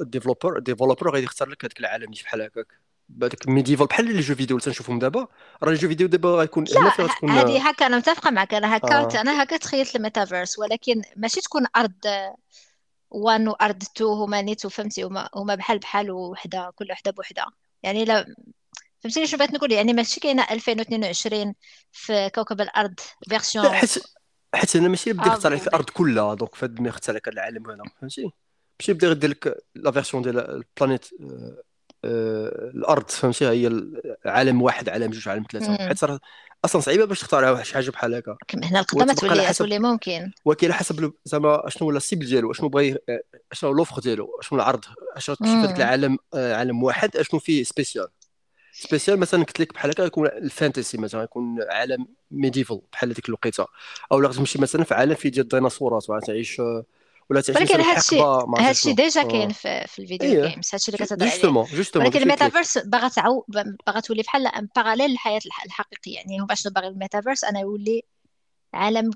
[0.00, 2.66] développeur développeur غادي يختار لك هذاك العالم اللي بحال هكاك.
[3.08, 5.26] بهذاك médiéval بحال les jeux vidéo اللي تنشوفهم دابا.
[5.62, 8.76] راه les jeux vidéo دابا غيكون هنا فين غتكون هذه هكا أنا متفقة معك أنا
[8.76, 9.20] هكا آه.
[9.20, 11.92] أنا هكا تخيلت الميتافيرس ولكن ماشي تكون أرض
[13.16, 17.44] 1 وارض 2 هما نيت فهمتي؟ هما هما بحال بحال وحدة كل وحدة بوحدة.
[17.82, 18.34] يعني لا
[19.00, 21.54] فهمتيني شنو بغيت نقول؟ يعني ماشي كاينة 2022
[21.92, 23.90] في كوكب الأرض version حيت
[24.54, 27.82] حيت أنا ماشي بدي نختار عليك الأرض كلها donc فهاد ما اختار لك العالم هذا
[28.00, 28.30] فهمتي؟
[28.80, 31.06] ماشي بدي غير لك la version ديال ال planète
[32.04, 33.82] آه، الأرض فهمتي؟ هي
[34.26, 35.88] عالم واحد عالم جوج عالم ثلاثة.
[35.88, 36.20] حيت صراحة
[36.64, 38.36] أصلا صعيبة باش تختار شي حاجة بحال هكا.
[38.54, 40.32] هنا القدامى تولي تولي ممكن.
[40.44, 42.96] ولكن على حسب زعما شنو هو ال cible ديالو شنو بغى
[43.52, 44.84] شنو l'offre ديالو شنو العرض
[45.18, 48.08] شنو في هذاك العالم آه، عالم واحد شنو فيه spécial
[48.72, 53.28] spécial مثلا قلت لك بحال هكا يكون ال fantasy مثلا يكون عالم médiéval بحال هذيك
[53.28, 53.66] الوقيتة.
[54.12, 56.60] أو لا تمشي مثلا في عالم فيه ديال الديناصورات تعيش
[57.30, 58.20] ولا تعيش ولكن هادشي
[58.58, 60.48] هادشي déjà كاين في, في الفيديو إيه.
[60.48, 61.76] games هادشي اللي كتهضر عليه.
[61.76, 63.44] justement ولكن الميتافيرس باغا تعو
[63.86, 66.16] باغا تولي بحال parallèle للحياه الحقيقية.
[66.16, 68.02] يعني هو شنو باغي الميتافيرس أنا يولي
[68.74, 69.10] عالم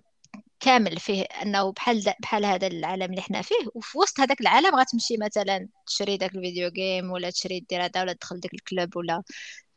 [0.61, 5.17] كامل فيه أنه بحال بحال هذا العالم اللي حنا فيه وفي وسط هذاك العالم غتمشي
[5.17, 8.97] مثلا تشري داك ال video game ولا تشري دير هذا ولا تدخل داك ال club
[8.97, 9.23] ولا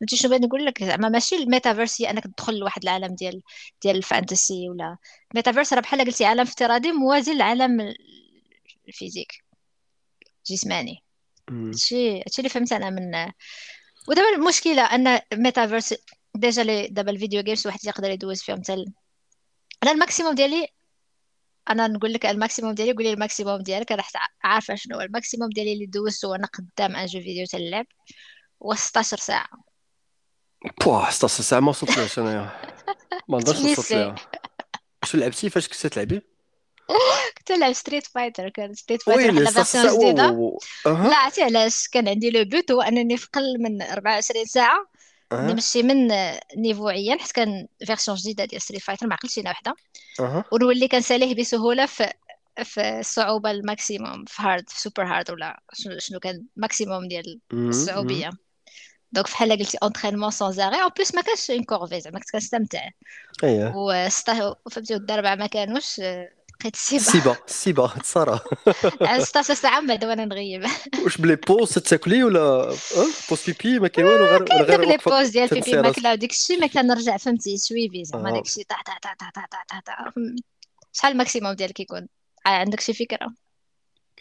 [0.00, 3.42] فهمتي شنو بغيت نقول لك؟ زعما ماشي الميتافيرس هي أنك تدخل لواحد العالم ديال
[3.82, 4.96] ديال ال fantasy ولا
[5.30, 7.94] الميتافيرس راه بحال قلتي عالم افتراضي موازي للعالم
[8.88, 9.32] ال physique.
[10.46, 11.02] جسماني.
[11.50, 13.32] هادشي هادشي اللي فهمت أنا من
[14.08, 15.94] ودابا المشكلة أن ميتافيرس
[16.34, 18.92] déjà les دابا ال video games واحد يقدر يدوز فيهم حتى
[19.82, 20.68] أنا ال maximum ديالي
[21.70, 25.00] أنا نقول لك ال maximum ديالي قولي ال maximum ديالك حتى عارفة شنو هو.
[25.00, 27.86] ال maximum ديالي اللي دوزته وأنا قدام أن jeu vidéo تاع اللعب
[28.62, 29.48] هو 16 ساعة.
[30.84, 32.50] Bah 16 ساعة ما وصلتش انايا
[33.28, 34.14] ما نقدرش نوصل ليها
[35.02, 36.33] واش لعبتي؟ فاش كنت تلعبي؟
[37.38, 40.58] كنت نلعب Street Fighter كان Street Fighter واحد version جديدة.
[40.86, 44.86] لا عرفتي علاش؟ كان عندي le but هو أنني في قل من 24 ساعة
[45.32, 46.08] نمشي من
[46.56, 49.74] niveau عيان حيت كان version جديدة ديال Street Fighter ما عقلتش شي وحدة.
[50.52, 52.12] ونولي كنساليه بسهولة في
[52.64, 55.60] في الصعوبة ال maximum في hard في super hard ولا
[55.98, 58.30] شنو كان maximum ديال الصعوبية.
[59.12, 62.88] Donc بحال قلتي entraînement sans arrêt en plus ما كانش une corvée زعما كنت كنستمتع.
[63.44, 64.08] اييه و
[64.70, 66.00] فهمتي الدربعه ما كانوش
[66.60, 68.40] بقيت سيبا سيبا سيبا تصرا
[69.18, 70.64] 16 ساعه من بعد وأنا نغيب.
[71.04, 72.66] واش بلي بوز تاكلي ولا
[73.30, 76.66] بوز بيبي ما كاين والو غير غير لي بوز ديال بيبي؟ ماكلة وديك الشيء ما
[76.66, 80.12] كنرجع فهمتي؟ سويفي زعما داك الشيء طا طا طا طا طا طا
[80.92, 82.08] شحال الماكسيموم ديالك يكون؟
[82.46, 83.26] عندك شي فكرة؟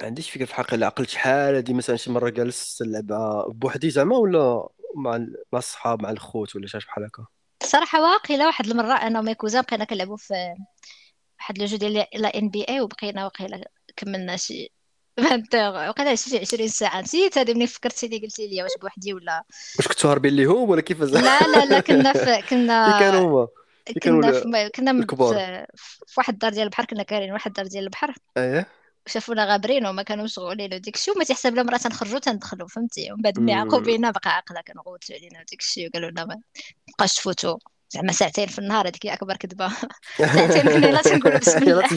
[0.02, 1.56] ما عنديش فكرة في الحقيقة عقلت شحال.
[1.56, 5.18] هادي مثلا شي مرة جالس نلعبها بوحدي زعما ولا مع
[5.54, 7.26] مع الصحاب مع الخوت ولا شي بحال هكا؟
[7.64, 10.34] الصراحه واقيلا واحد المرة أنا و mes cousins بقينا كنلعبوا في
[11.44, 14.72] واحد le jeu ديال la NBA وبقينا واقيلا كملنا شي
[15.20, 15.44] 20
[15.90, 17.02] وقيلا شي 20 ساعة.
[17.02, 19.44] نسيت هذه ملي فكرتيني قلتي لي واش بوحدي ولا؟
[19.78, 23.48] واش كنتو هاربين ليهم ولا كيفاش؟ لا لا لا كنا في كنا كانوا هما.
[24.04, 25.06] كنا في كنا
[26.06, 28.16] في واحد الدار ديال البحر كنا كارين واحد الدار ديال البحر.
[28.38, 28.68] اييه
[29.08, 33.22] شافونا غابرين وما كانوا مشغولين وديك الشيء وما تيحسب لهم راه تنخرجوا تندخلوا فهمتي؟ ومن
[33.22, 36.42] بعد ملي عاقوا بينا بقى عاقلة كنغوتوا علينا وديك الشيء وقالوا لنا ما
[36.88, 37.58] تبقاش تفوتوا.
[37.94, 39.72] زعما ساعتين في النهار هذيك أكبر كذبة.
[40.18, 41.72] ساعتين من لا تنقول بسم الله.
[41.72, 41.88] يلا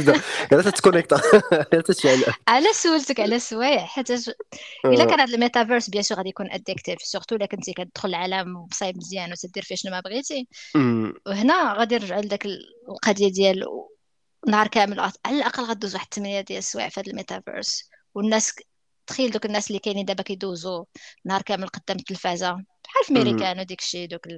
[0.51, 1.21] تبدا تت connecta
[1.89, 3.85] تشعل على سولتك على سوايع.
[3.85, 8.67] حيت إلا كان هذا الميتافيرس bien sûr غادي يكون addictif surtout إلا كنتي كتدخل العالم
[8.67, 10.49] بصايب مزيان وتدير فيه شنو ما بغيتي.
[11.27, 12.47] وهنا غادي نرجع لذاك
[12.89, 13.65] القضية ديال
[14.49, 17.91] نهار كامل على الأقل غدوز واحد 8 ديال السوايع في هذا الميتافيرس.
[18.15, 18.55] والناس
[19.07, 20.85] تخيل دوك الناس اللي كاينين دابا كيدوزو.
[21.25, 22.53] نهار كامل قدام التلفازة.
[22.53, 24.29] بحال في ميريكان وديك الشيء دوك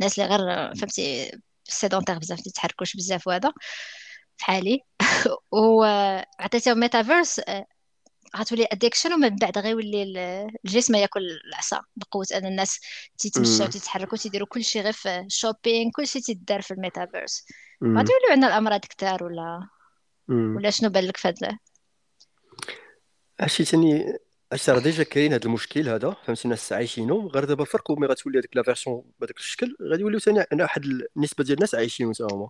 [0.00, 1.30] الناس اللي غير فهمتي
[1.64, 3.52] sédentaires بزاف تيتحركوش بزاف وهذا
[4.36, 4.80] فحالي
[5.50, 7.40] وعطيتيهم ميتافيرس
[8.36, 10.02] غتولي addiction ومن بعد غيولي
[10.64, 12.80] الجسم ياكل العصا بقوة أن الناس
[13.18, 17.46] تيتمشاو تيتحركوا تيديروا كلشي غير في ال shopping كلشي تيدار في الميتافيرس.
[17.82, 19.68] غادي يوليو عندنا الأمراض كثار ولا؟
[20.28, 21.58] ولا شنو بان لك في هذا
[23.40, 24.18] هادشي ثاني
[24.52, 28.38] اش راه déjà كاين هذا المشكل هذا فهمتي الناس عايشينو غير دابا الفرق ملي غتولي
[28.38, 30.84] هذيك la version بهذاك الشكل غادي يوليو ثاني واحد
[31.16, 32.48] النسبة ديال الناس عايشين حتى هما.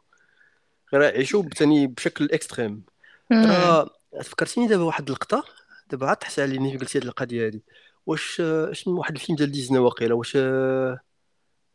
[0.92, 2.84] غير يعيشوا ثاني بشكل extrême
[3.32, 3.90] راه
[4.22, 5.44] فكرتيني دابا واحد اللقطة
[5.90, 7.60] دابا عاد تحس علي قلتي هذه القضية هذه
[8.06, 8.42] واش
[8.72, 10.36] شنو واحد الفيلم ديال ديزني واقيلا؟ واش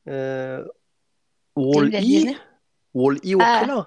[0.08, 0.70] آه
[1.56, 3.86] WALL-E WALL-E واقيلا؟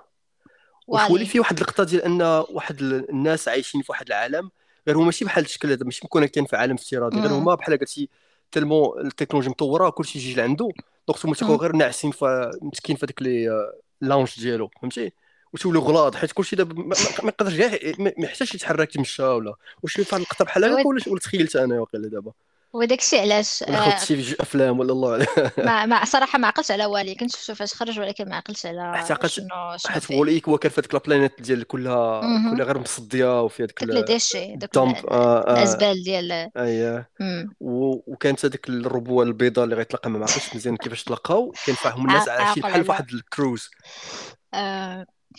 [0.86, 4.50] واش ولي فيه واحد اللقطة ديال أن واحد الناس عايشين في واحد العالم
[4.88, 7.78] غير هما ماشي بحال الشكل هذا ماشي م connectين في عالم افتراضي غير هما بحال
[7.78, 8.08] قلتي
[8.52, 10.72] tellement التكنولوجيا مطورة كلشي يجي لعندو
[11.08, 13.48] donc هما تيكونوا غير ناعسين في مسكين في هذيك les
[14.00, 15.12] lounges ديالو فهمتي؟
[15.52, 16.74] وتولوا غلاظ حيت كلشي دابا
[17.22, 17.54] ما يقدرش
[17.98, 19.54] ما يحتاجش يتحرك يتمشى ولا.
[19.82, 22.32] واش في اللقطه بحال هكا ولا تخيلت أنا واقيلا دابا؟
[22.74, 25.26] وداك الشيء علاش خدت شي في أفلام ولا الله
[25.58, 28.80] ما ما صراحة ما عقلتش على والي كنت شفت فاش خرج ولكن ما عقلتش على
[28.80, 29.46] اعتقد شنو
[29.86, 32.20] حيت WALL-E هو كان في هذيك ال planète ديال كلها
[32.50, 37.10] كلها غير مصدية وفي هذيك دوك ديشي دوك الأزبال ديال اييه
[37.60, 41.54] وكانت هذيك الربوة البيضاء اللي غيتلقى ما عرفتش مزيان كيفاش تلقاو.
[41.66, 43.70] كان فيهم الناس عايشين بحال في واحد الكروز.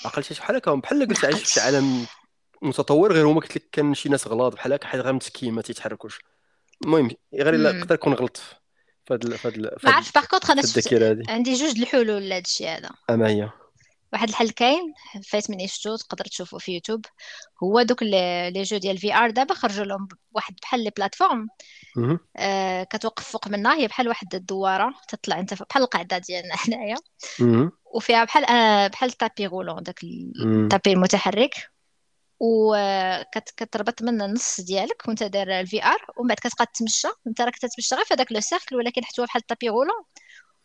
[0.06, 0.74] عقلتي بحال هكا.
[0.74, 2.06] بحال قلت عايش في عالم
[2.62, 5.62] متطور غير هما قلت لك كان شي ناس غلاظ بحال هكا حيت غير مسكين ما
[5.62, 6.20] تيتحركوش.
[6.84, 8.38] المهم غير إلا نقدر نكون غلط
[9.08, 10.62] في في هذا ما عرفتش par contre أنا
[11.30, 12.90] عندي جوج الحلول لهذا الشيء هذا.
[13.10, 13.50] أما هي.
[14.14, 14.94] واحد الحل كاين
[15.30, 17.06] فايت مني شفتو تقدر تشوفو في يوتيوب.
[17.64, 21.48] هو دوك les jeux ديال VR دابا خرجوا لهم واحد بحال les plateformes.
[22.38, 26.98] آه كتوقف فوق منها هي بحال واحد الدواره تطلع أنت بحال القعده ديالنا حنايا
[27.86, 31.75] وفيها بحال آه بحال ال tapis roulant داك ال tapis المتحرك.
[32.40, 37.96] وكتربط من النص ديالك وانت داير ال VR ومن بعد كتبقى تمشى انت راك تتمشى
[37.96, 40.04] غير في هذاك le cercle ولكن حتى بحال ال tapis roulant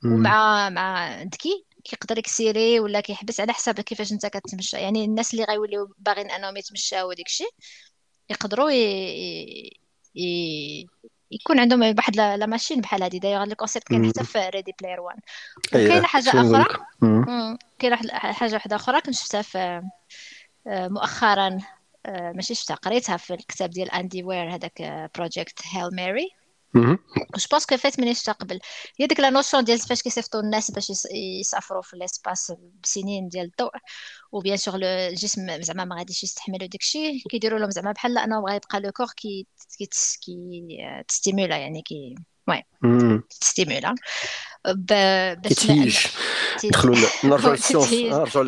[0.05, 4.77] ومع مع ذكي كيقدر ي accélérer ولا كيحبس على حسب كيفاش انت كتمشى.
[4.77, 7.51] يعني الناس اللي غيوليو باغيين انهم يتمشاو وديك الشيء
[8.31, 9.81] يقدروا ي...
[10.17, 10.87] ي...
[11.31, 15.01] يكون عندهم واحد la machine بحال هذه d'ailleurs ال concept كاين حتى في Ready Player
[15.01, 15.19] 1
[15.69, 16.65] وكاينة حاجة أخرى؟
[17.79, 19.83] كاينة حاجة واحدة أخرى كنت شفتها في
[20.67, 21.59] مؤخرا
[22.09, 26.31] ماشي شفتها قريتها في الكتاب ديال اندي وير هذاك Project Hail Mary
[26.77, 28.61] je pense que فات من قبل
[29.01, 30.93] هي ديك la notion ديال كيفاش كيصيفطوا الناس باش
[31.41, 33.71] يسافروا في ال espace بسنين ديال الضوء
[34.33, 38.41] و bien sûr الجسم زعما ما غاديش يستحملوا داك الشيء كيديروا لهم زعما بحال انه
[38.41, 39.47] بغا يبقى le corps كي
[39.79, 39.87] كي
[41.09, 42.15] تستيمولا يعني كي
[42.51, 42.63] وي
[43.41, 43.95] تستيمولا
[44.65, 45.69] باش
[46.65, 48.45] يدخلوا نرجعوا لل science نرجعوا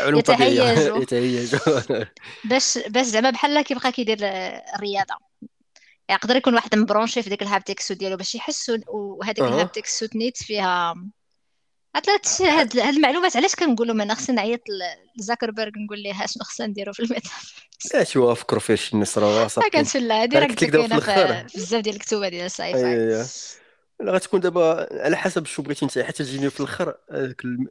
[0.00, 2.04] للعلوم الطبيعيه يتهيجوا
[2.44, 4.18] باش باش زعما بحال كيبقى كيدير
[4.76, 5.14] الرياضه
[6.10, 9.48] يقدر يكون واحد مبرونشي في ديك ال haptic suit ديالو باش يحس وهذيك أه.
[9.48, 10.94] ال haptic suit نيت فيها
[11.94, 14.60] عطلت هاد هاد المعلومات علاش كنقولهم أنا خصني نعيط
[15.18, 17.30] لزاكربرغ نقول ليه شنو خصنا نديرو في الميتا
[17.94, 21.94] اش هو فكروا فيه شي الناس راه صافي كنتفلا هادي راه كاينة في بزاف ديال
[21.94, 23.24] الكتب ديال ال sci-fi
[24.02, 26.94] غتكون دابا على حسب شو بغيتي انت حتى تجيني في الآخر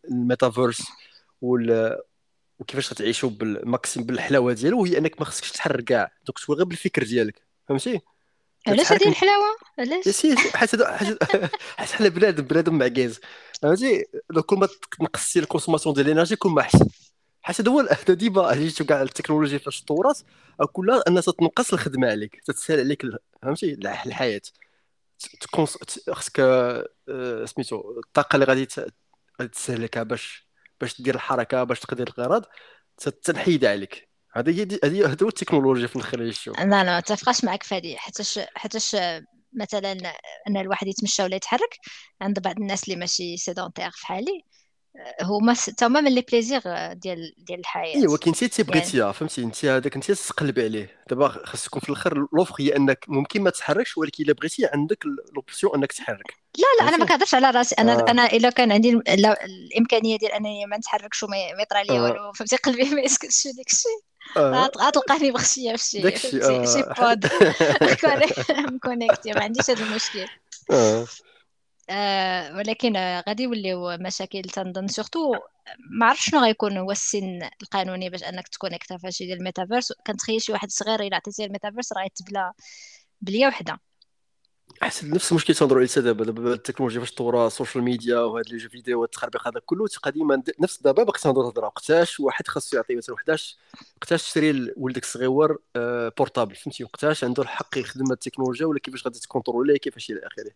[0.10, 0.82] الميتافيرس
[1.42, 1.98] وال
[2.60, 6.12] وكيفاش غتعيشوا بال maximum بالحلاوة ديالو هي أنك ما خصكش تحرك كاع.
[6.26, 8.02] دوك غير بالفكر ديالك فهمتي؟
[8.68, 9.46] علاش هذه الحلاوة؟
[9.80, 10.76] علاش حيت
[11.78, 13.20] حيت حنا بنادم بنادم معكاز
[13.62, 14.06] فهمتي؟
[14.46, 14.68] كل ما
[15.00, 16.88] تنقصي ال consommation ديال ال énergie كل ما أحسن.
[17.42, 20.20] حيت هذا هو هذا ديما جيتو كاع التكنولوجيا فاش تطورات
[20.74, 23.06] كلها أنها تنقص الخدمة عليك تتسهل عليك
[23.42, 24.42] فهمتي؟ الحياة.
[25.54, 28.68] خصك آه، سميتو الطاقة اللي غادي
[29.42, 30.48] غادي تستهلكها باش
[30.82, 32.46] باش دير الحركة باش تقدر الغرض
[33.24, 34.11] تنحيد عليك.
[34.34, 37.96] هذه هي هذه هو التكنولوجيا في الآخر يشوف لا لا ما اتفقش معك في هذه.
[37.98, 38.96] حيتاش حيتاش
[39.54, 39.92] مثلا
[40.48, 41.78] أن الواحد يتمشى ولا يتحرك
[42.22, 44.42] عند بعض الناس اللي ماشي sédentaires في حالي.
[45.22, 46.62] هما تما من les plaisirs
[46.94, 47.96] ديال ديال الحياة.
[47.96, 49.12] ايوا كاين انت تبغيتيها.
[49.12, 50.90] فهمتي؟ أنت هذاك انت تقلب عليه.
[51.10, 55.06] دابا خاص تكون في الآخر l'offre هي أنك ممكن ما تحركش ولكن إلا بغيتي عندك
[55.36, 56.34] l'option أنك تحرك.
[56.58, 57.76] لا لا أنا ما كنهضرش على راسي.
[57.80, 58.12] أنا آه.
[58.12, 59.02] أنا إلا كان عندي
[59.44, 62.04] الإمكانية ديال أنني ما نتحركش وما يطرى لي آه.
[62.04, 62.34] والو.
[62.34, 64.12] فهمتي؟ قلبي ما يسكتش داك الشيء.
[64.38, 64.72] آه.
[64.78, 66.94] غتلقاني مغشيه في شي شي آه.
[67.00, 67.30] pod
[68.52, 70.28] مكونيكتي ما عنديش هذا المشكل.
[71.92, 72.50] آه.
[72.52, 75.36] آه ولكن غادي يوليو مشاكل تنظن surtout
[76.00, 79.94] ما عرفتش شنو غيكون هو السن القانوني باش انك تكونيكتا فشي ديال الميتافيرس.
[80.08, 82.54] كنتخيل شي واحد صغير إلا عطيتيه الميتافيرس راه يتبلا
[83.22, 83.80] بلية وحدة.
[84.84, 88.58] أحسن نفس المشكل تنهضروا عليه دابا دابا التكنولوجيا فاش طورا ال social media وهاد les
[88.58, 92.96] jeux vidéo والتخربيق هذا كله قديما نفس دابا باقي تنهضروا الهضره وقتاش واحد خاصو يعطي
[92.96, 93.58] مثلا وحداش
[93.98, 95.58] وقتاش تشري لولدك الصغيور
[96.18, 100.52] portable فهمتي؟ وقتاش عنده الحق يخدم التكنولوجيا ولا كيفاش غادي تكونتروليه كيفاش إلى آخره؟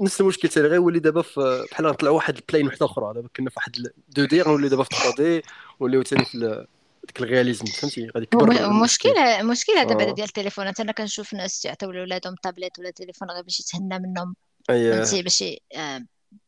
[0.00, 1.24] نفس المشكل تاني غيولي دابا
[1.70, 3.14] بحال غنطلعوا واحد ال plan وحده أخرى.
[3.14, 3.76] دابا كنا في واحد
[4.12, 5.42] 2D غنولي دابا في 3D
[5.80, 6.66] وليو ثاني في
[7.06, 9.10] ديك ال réalisme فهمتي؟ غادي يكبر مشكل
[9.44, 13.60] مشكل هذا بعدا ديال التليفونات أنا كنشوف ناس تعطيو لولادهم طابليت ولا تليفون غير باش
[13.60, 14.36] يتهنى منهم.
[14.68, 15.44] فهمتي؟ باش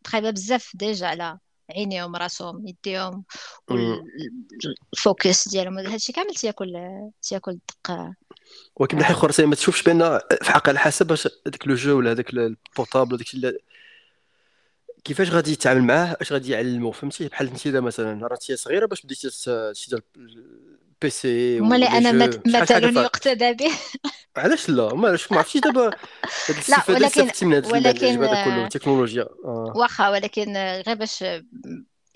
[0.07, 1.39] خايبه بزاف déjà على
[1.71, 3.25] عينيهم راسهم يديهم
[3.71, 5.79] وال focus ديالهم.
[5.79, 6.77] هادشي كامل تياكل
[7.23, 8.15] تياكل الدقة.
[8.77, 11.13] ولكن من ناحيه أخرى ما تشوفش بأن في حق على حسب
[11.47, 13.55] هذاك le jeu ولا هذاك ال portable داك
[15.05, 19.03] كيفاش غادي يتعامل معاه؟ اش غادي يعلمو؟ فهمتي؟ بحال انت مثلا راه انت صغيرة باش
[19.03, 19.31] بديتي
[19.73, 19.97] شي
[21.03, 22.43] ال PC مالي أنا مثل
[22.97, 23.71] يقتدى به
[24.37, 25.91] علاش لا؟ ما علاش ما عرفتش دابا.
[26.69, 29.23] لا ولكن ولكن التكنولوجيا.
[29.23, 29.73] آه.
[29.77, 31.25] واخا ولكن غير باش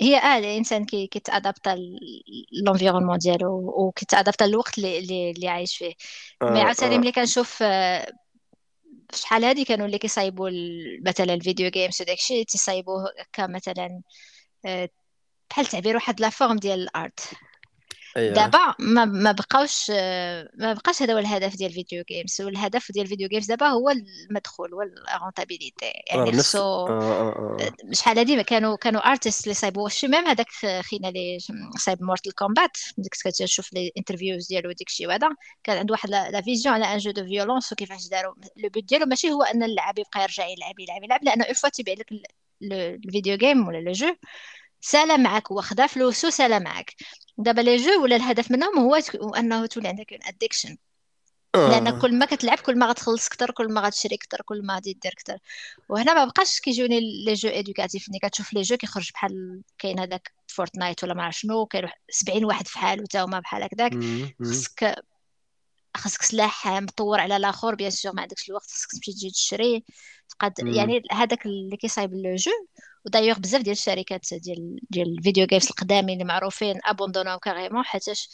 [0.00, 1.78] هي آه الإنسان كي كيتادابتا
[2.64, 5.92] l'environnement ديالو وكيتادابتا للوقت اللي اللي عايش فيه.
[6.42, 6.98] آه mais عاوتاني آه.
[6.98, 8.12] ملي كنشوف آه،
[9.14, 10.50] شحال هادي كانوا اللي كيصايبوا
[11.06, 14.00] مثلا ال video games وداكشي تيصايبوه كمثلا
[14.66, 14.88] آه،
[15.50, 17.20] بحال تعبير واحد la forme ديال ال art
[18.16, 18.34] أيوة.
[18.34, 19.90] دابا ما ما بقاوش
[20.54, 23.66] ما بقاش هذا هو الهدف ديال ال video games والهدف ديال ال video games دابا
[23.66, 24.82] هو المدخول هو
[25.16, 27.92] ال rentabilité يعني خصو آه آه آه.
[27.92, 30.48] شحال هادي كانوا كانوا artistes اللي صايبوا شي ميم هذاك
[30.80, 31.38] خينا اللي
[31.76, 35.28] صايب Mortal Kombat ديك كتشوف les interviews ديالو ديك الشيء وهذا.
[35.64, 39.06] كان عنده واحد la vision على ان jeu de violence وكيفاش داروا le but ديالو
[39.06, 41.24] ماشي هو أن اللعاب يبقى يرجع يلعب يلعب يلعب.
[41.24, 42.06] لأنه une fois تيبيع لك
[42.62, 44.14] ال video game ولا le jeu
[44.84, 46.94] سالا معك واخدا فلوسو سالا معك
[47.38, 48.94] دابا les jeux ولا الهدف منهم هو
[49.36, 50.76] أنه تولي عندك addiction
[51.54, 51.70] آه.
[51.70, 54.92] لأن كل ما كتلعب كل ما غتخلص أكثر كل ما غتشري أكثر كل ما غادي
[55.02, 55.38] دير أكثر
[55.88, 60.32] وهنا ما بقاش كيجوني les jeux éducatifs ملي كتشوف le jeu كيخرج بحال كاين هذاك
[60.48, 63.92] Fortnite ولا ما عرف شنو كاين 70 واحد في حاله حتى هما بحال هكذاك.
[64.42, 65.04] خصك
[65.96, 69.84] خاصك سلاح مطور على الآخر bien sûr ما عندكش الوقت خاصك تمشي تجي تشري.
[70.28, 72.50] تقاد يعني هذاك اللي كيصايب le jeu.
[73.06, 77.84] و d'ailleurs بزاف ديال الشركات ديال ديال ال video games القدامين اللي معروفين ابوندوناو carrément
[77.84, 78.28] حيتاش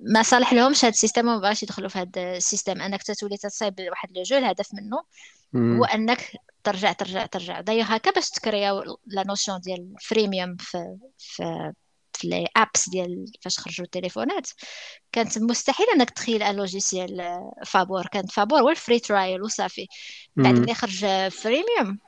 [0.00, 2.80] ما صالح لهمش هذا ال système وما بغاش يدخلوا في هذا ال système.
[2.80, 5.02] أنك تتولي تصايب واحد le jeu الهدف منه
[5.78, 6.32] هو أنك
[6.64, 7.60] ترجع ترجع ترجع.
[7.60, 11.72] دايوغ هكا باش تكرياو la notion ديال freemium في في
[12.12, 14.48] في les apps ديال فاش خرجوا التليفونات.
[15.12, 18.06] كانت مستحيل أنك تخيل أن logiciel فابور.
[18.06, 19.86] كانت فابور هو ال free trial وصافي.
[20.36, 21.98] بعد ملي خرج freemium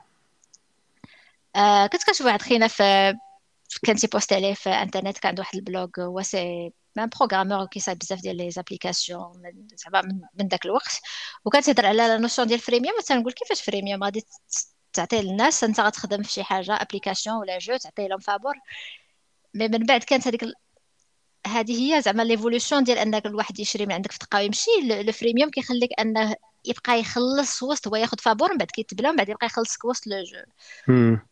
[1.57, 3.14] آه كنت كنشوف واحد خينا في
[3.82, 7.98] كان post عليه في انترنت كان عنده واحد ال blog هو c'est un programmeur كيصايب
[7.98, 9.32] بزاف ديال les applications
[9.74, 10.03] زعما
[10.38, 11.00] من, داك الوقت.
[11.44, 14.24] وكان تهضر على la notion ديال freemium تنقول كيفاش freemium؟ غادي
[14.92, 18.55] تعطي للناس انت غتخدم في شي حاجة application ولا jeu تعطي لهم فابور
[19.55, 20.44] mais من بعد كانت هذيك
[21.46, 25.50] هذه هي زعما l'évolution ديال أنك الواحد يشري من عندك في دقه ويمشي ال freemium
[25.50, 29.84] كيخليك أنه يبقى يخلص وسط هو ياخذ فابور من بعد كيتبلا ومن بعد يبقى يخلصك
[29.84, 30.38] وسط le jeu.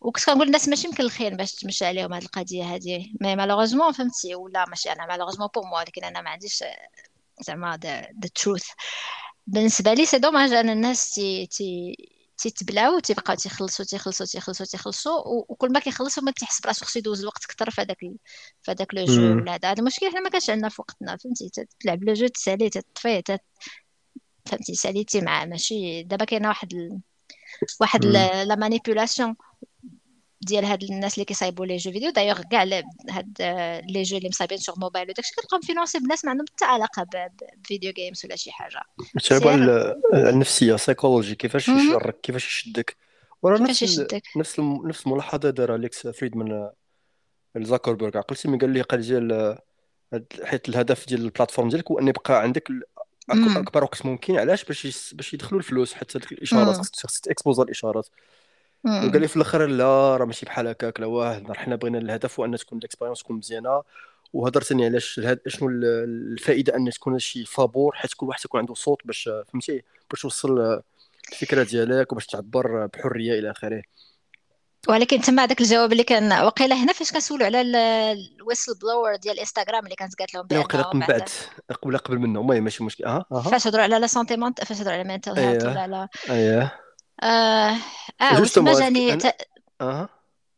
[0.01, 4.35] وكنت كنقول الناس ماشي يمكن الخير باش تمشي عليهم هذه القضية هذه mais malheureusement فهمتي؟
[4.35, 6.65] ولا ماشي أنا malheureusement pour moi ولكن أنا ما عنديش
[7.41, 8.65] زعما the truth
[9.47, 11.97] بالنسبة لي c'est dommage أن الناس تي تي
[12.39, 17.45] تيتبلاو تيبقاو تيخلصوا تيخلصوا تيخلصوا تيخلصوا وكل ما كيخلصوا ما كيحس براسو خصو يدوز الوقت
[17.45, 17.99] أكثر في هذاك
[18.63, 19.73] في هذاك le jeu ولا هذا.
[19.73, 21.51] المشكل حنا ما كانش عندنا في وقتنا فهمتي؟
[21.81, 23.23] تلعب le jeu تسالي تطفي
[24.47, 27.01] فهمتي ساليتي معاه ماشي دابا كاينة واحد ال...
[27.81, 29.37] واحد la manipulation
[30.43, 32.11] ديال هاد الناس اللي كيصايبوا les jeux vidéo.
[32.11, 32.63] d'ailleurs كاع
[33.11, 33.35] هاد
[33.89, 37.07] les jeux اللي مصايبين sur mobile وداكشي كتلقاهم financés بناس ما عندهم حتى علاقة
[37.57, 38.81] ب video games ولا شي حاجة.
[39.25, 39.55] تابع
[40.15, 42.97] النفسية سايكولوجي كيفاش يشرك كيفاش يشدك؟
[43.43, 46.71] ورا نفس يشدك؟ نفس نفس الملاحظة دارها ليكس فريدمان
[47.57, 49.59] زاكربرغ عقلتي من قال لي قال ديال
[50.45, 52.69] حيت الهدف ديال البلاتفورم ديالك هو أن يبقى عندك
[53.33, 58.09] أكبر وقت ممكن علاش؟ باش باش يدخلوا الفلوس حتى الإشارات خصك تاكسبوزا الإشارات.
[58.85, 62.47] وقال لي في الآخر لا راه ماشي بحال هكاك لا واه حنا بغينا الهدف هو
[62.47, 63.83] ان تكون الإكسبيريونس تكون مزيانة.
[64.33, 69.31] وهضرتني علاش شنو الفائدة أن تكون شي فابور حيت كل واحد يكون عنده صوت باش
[69.53, 70.83] فهمتي؟ باش توصل
[71.33, 73.83] الفكرة ديالك وباش تعبر بحرية إلى آخره.
[74.89, 79.85] ولكن تما هذاك الجواب اللي كان وقيله هنا فاش كنسولوا على ال whistleblower ديال انستغرام
[79.85, 81.29] اللي كانت قالت لهم بان وقيله من بعد
[81.83, 82.41] قبل قبل منه.
[82.41, 83.05] المهم ماشي مشكل.
[83.05, 83.43] آه, آه.
[83.43, 86.81] فاش هضروا على la santé فاش هضروا على mental health ولا على اييه
[87.23, 87.77] آه
[88.21, 89.37] آه وتما جاني ت...
[89.81, 90.09] آه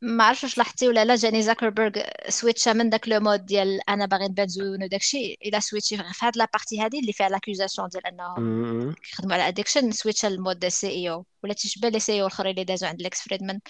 [0.02, 1.90] ما عرفتش واش لاحظتي ولا لا جاني زاكربرغ
[2.28, 6.02] سويتشا من داك le mode ديال أنا باغي نبان زوين وداك الشيء إلى سويتشي في
[6.22, 10.68] هاد la partie هادي اللي فيها l'accusation ديال انهم كيخدموا على addiction سويتشا ال mode
[10.68, 13.60] CEO ولا تيشبه les CEO الأخرين اللي دازوا عند ليكس فريدمان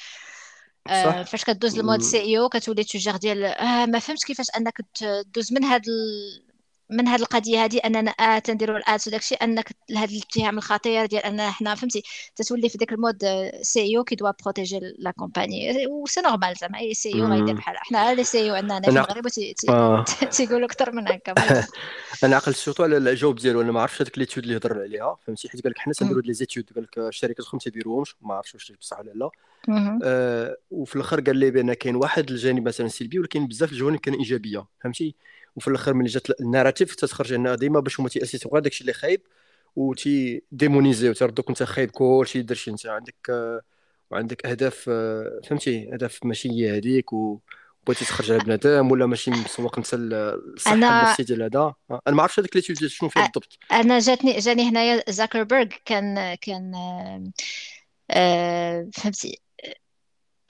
[0.88, 5.52] آه فاش كدوز ال mode CEO كتولي toujours ديال آه ما فهمتش كيفاش أنك تدوز
[5.52, 6.51] من هاد ال...
[6.92, 11.06] من هذه القضية هذه أننا آه تنديروا ال ads وداك الشيء أنك هذا الاتهام الخطير
[11.06, 12.02] ديال ان حنا فهمتي؟
[12.36, 13.24] تتولي في ذاك ال
[13.62, 15.86] mode CEO كي doit protéger la compagnie.
[16.06, 18.14] c'est normal زعما أي CEO غيدير بحال حنا.
[18.14, 19.26] les CEO عندنا هنا في المغرب
[19.68, 20.04] آه.
[20.36, 21.34] تيقولوا أكثر من هكا
[22.24, 23.60] أنا عقلت surtout على الجواب ديالو.
[23.60, 26.32] أنا ما عرفتش هذيك l'étude اللي هضر عليها فهمتي؟ حيت قال لك حنا تنديروا les
[26.32, 28.16] études قال لك الشركات الاخرى ما تيديروهمش.
[28.20, 29.30] ما عرفتش واش بصح ولا لا.
[30.04, 34.14] آه وفي الأخر قال لي بأن كاين واحد الجانب مثلا سلبي ولكن بزاف الجوانب كان
[34.14, 35.14] إيجابية فهمتي؟
[35.56, 38.92] وفي الآخر ملي جات ال narrative تتخرج لنا ديما باش هما تياسسوا غير داكشي اللي
[38.92, 39.20] خايب
[39.76, 41.12] وتي ديمونيزيو.
[41.12, 43.52] تردوك انت خايب كلشي درتي انت عندك
[44.10, 44.76] وعندك أهداف
[45.44, 47.38] فهمتي؟ أهداف ماشي هي هذيك و
[47.86, 50.74] بغيتي تخرج على بنادم ولا ماشي مسوق انت الصحة.
[50.74, 51.74] النفسيه ديال هذا.
[51.90, 53.58] أنا ما عرفتش هذيك اللي شنو فيها بالضبط.
[53.72, 56.72] أنا جاتني جاني هنايا زاكربرغ كان كان
[58.10, 59.40] آه فهمتي؟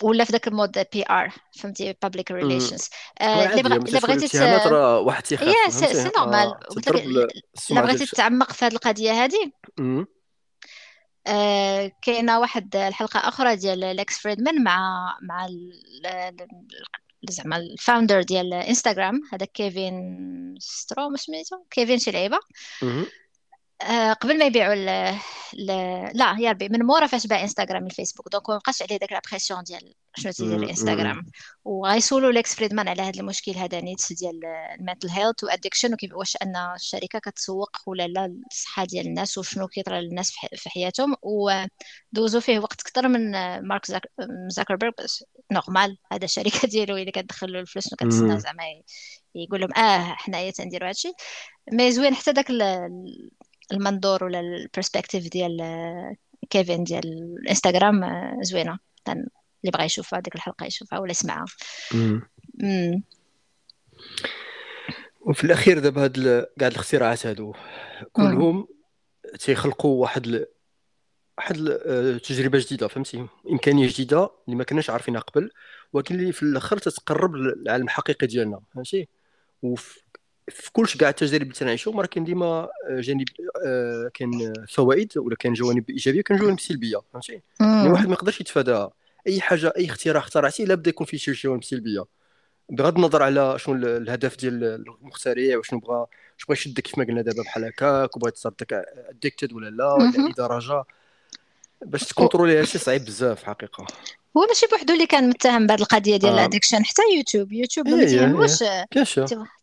[0.02, 2.90] ولا في ذاك ال mode PR فهمتي؟ public relations
[3.22, 4.38] اللي بغيتي
[5.04, 9.52] واحد تيخاف يا c'est normal لك إلا بغيتي تتعمق في هذه القضية هذه
[11.26, 15.48] آه كاينة واحد الحلقة أخرى ديال ليكس فريدمان مع مع
[17.28, 22.38] زعما ال founder ديال انستغرام هذا كيفين ستروم سميتو؟ كيفين شي لعيبة.
[22.82, 23.06] آه،
[24.20, 25.18] قبل ما يبيعوا ل...
[25.54, 25.66] ل...
[26.14, 28.28] لا يا ربي من مورا فاش باع انستغرام الفيسبوك.
[28.32, 31.26] donc ما بقاش عليه داك la pression ديال شنو تيدير الانستغرام
[31.64, 34.40] وغيسولوا ليكس فريدمان على هذا المشكل هذا نيت ديال
[34.80, 39.38] ال mental health و addiction وكيف واش أن الشركة كتسوق ولا لا الصحه ديال الناس
[39.38, 41.14] وشنو كيطرى للناس في حياتهم.
[41.22, 43.30] ودوزوا فيه وقت أكثر من
[43.68, 44.02] مارك زاك...
[44.48, 48.62] زاكربيرغ c'est normal هذا الشركة ديالو اللي كتدخل له الفلوس وكتسنى زعما
[49.34, 51.12] يقول لهم آه حنايا تنديروا هادشي.
[51.72, 52.50] mais زوين حتى داك
[53.72, 55.62] المنظور ولا ال perspective ديال
[56.50, 57.06] كيفن ديال
[57.42, 58.78] الانستغرام آه، زوينة.
[59.08, 61.44] اللي بغى يشوفها هذيك الحلقة يشوفها ولا يسمعها.
[65.20, 67.54] وفي الأخير دابا هاد كاع الاختراعات هادو
[68.12, 68.68] كلهم
[69.38, 70.46] تيخلقوا واحد ل...
[71.38, 75.50] واحد آه، تجربة جديدة فهمتي؟ إمكانية جديدة اللي ما كناش عارفينها قبل
[75.92, 79.08] ولكن اللي في الأخر تتقرب للعالم الحقيقي ديالنا فهمتي؟
[79.62, 80.00] وفي
[80.48, 83.24] في كلش كاع التجارب اللي تنعيشهم راه كاين ديما آه، جانب
[83.66, 88.40] آه، كاين فوائد ولا كاين جوانب إيجابية كاين جوانب سلبية فهمتي؟ يعني واحد ما يقدرش
[88.40, 88.90] يتفاداها
[89.26, 92.04] أي حاجة أي اختراع اخترعتي لابد يكون فيه شي جوانب سلبية.
[92.70, 97.22] بغض النظر على شنو الهدف ديال المخترع وشنو بغى واش بغى يشدك كيف ما قلنا
[97.22, 98.66] دابا بحال هكاك وبغى تصدق
[99.08, 100.84] اديكتد ولا لا ولا اي درجه
[101.82, 103.86] باش تكونترولي هادشي صعيب بزاف حقيقة.
[104.36, 106.82] هو ماشي بوحدو اللي كان متهم بهذه القضية ديال ال addiction آه.
[106.82, 108.64] حتى يوتيوب يوتيوب ما تيهموش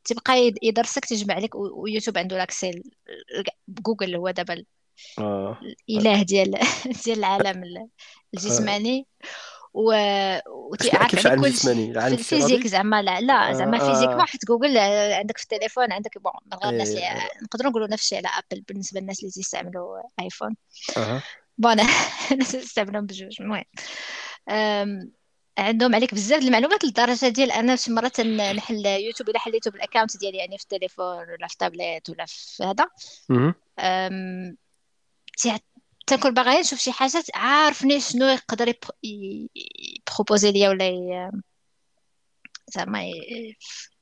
[0.03, 2.83] تبقى يدرسك تجمع لك ويوتيوب عنده l'accès
[3.67, 4.63] Google هو دابا
[5.19, 5.59] آه.
[5.89, 6.51] الإله ديال
[7.05, 7.87] ديال العالم
[8.33, 9.07] الجسماني.
[9.73, 9.91] و
[10.79, 13.93] كيفاش العالم الجسماني؟ العالم في ال physique زعما لا لا زعما آه.
[13.93, 14.39] physique واحد.
[14.47, 14.77] جوجل
[15.13, 17.29] عندك في التليفون عندك bon من غير الناس اللي إيه.
[17.43, 20.55] نقدروا نقولوا نفس الشيء على Apple بالنسبة للناس اللي يستعملوا iPhone
[21.57, 21.79] bon
[22.31, 23.41] الناس يستعملوهم بجوج.
[23.41, 23.63] المهم.
[25.57, 30.17] عندهم عليك بزاف المعلومات لدرجة ديال أنا شي مرات نحل يوتيوب الا حليته بال account
[30.17, 32.87] ديالي يعني في التليفون ولا في التابلت ولا في هذا.
[36.07, 38.73] تنكون باغي نشوف شي حاجات عارفني شنو يقدر
[39.03, 41.31] يبروبوزي ليا ولا
[42.75, 43.03] زعما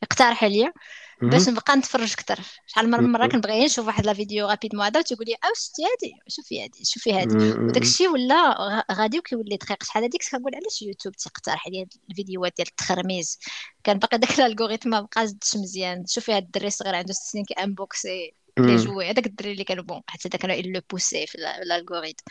[0.03, 0.73] يقترح عليا.
[1.21, 5.25] باش نبقى نتفرج أكثر شحال من مرة كنبغي نشوف واحد la vidéo rapidement هذا وتقول
[5.27, 7.35] لي آه شتي هادي؟ شوفي هادي شوفي هادي.
[7.35, 9.83] وداك الشيء ولا غادي وكيولي دقيق.
[9.83, 13.39] شحال هذيك كنقول علاش يوتيوب تيقترح عليا الفيديوهات ديال التخرميز
[13.83, 16.05] كان باقي داك ال algorithm ما بقاش مزيان.
[16.07, 19.83] شوفي هاد الدري الصغير عنده ست سنين كي unboxي les jouets هذاك الدري اللي كانوا
[19.83, 22.23] bon حتى داك le pousser في ال algorithm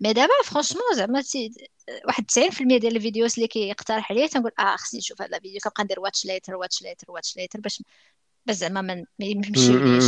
[0.00, 1.22] mais دابا franchement زعما
[2.06, 5.84] واحد 90% ديال ال videos اللي كيقترح عليا تنقول آه خصني نشوف هذا الفيديو كنبقى
[5.84, 7.82] ندير watch later watch later watch later باش
[8.46, 10.04] بس زعما ما يمشيوليش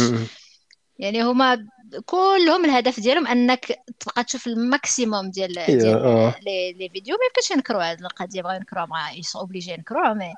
[0.99, 1.67] يعني هما
[2.07, 6.35] كلهم الهدف ديالهم أنك تبقى تشوف ال maximum ديال ديال آه.
[6.43, 10.15] les les vidéos ما يمكنش ينكروا هاد القضية بغاو ينكروها mais ils sont obligés ينكروها
[10.15, 10.35] mais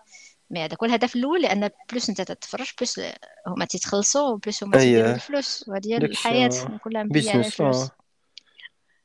[0.53, 3.01] mais هذاك هو الهدف الأول لأن plus أنت تتفرج plus
[3.47, 5.65] هما تيتخلصوا بلوس هما تيديروا الفلوس.
[5.69, 6.51] وهذه الحياة
[6.85, 7.89] كلها مبنيه على الفلوس.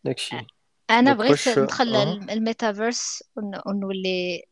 [0.04, 0.38] داكشي.
[0.90, 2.14] أنا بغيت ندخل آه.
[2.14, 3.24] الميتافيرس
[3.66, 4.44] ونولي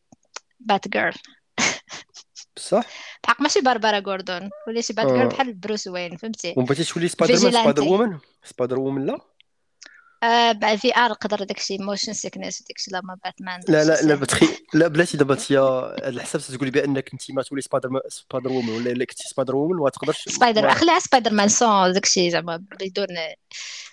[0.60, 1.14] بات جيرل
[2.56, 2.84] بصح.
[3.24, 7.52] بحق ماشي باربارا جوردون وليتي بات جيرل بحال بروس وين فهمتي؟ وبغيتي تولي سبايدر مان؟
[7.52, 9.20] سبايدر وومن؟ سبايدر وومن لا.
[10.26, 14.16] آه بعد في ار نقدر داكشي موشن سيكنس داكشي لا ما باتمان لا لا لا
[14.16, 18.02] بتخي لا بلاتي دابا انت على الحساب تقولي بأنك انت ما تولي سبايدر ما...
[18.08, 22.32] سبايدر وومن ولا إلا كنتي سبايدر وومن ما تقدرش سبايدر خليها سبايدر مان سون داكشي
[22.32, 23.08] زعما بدون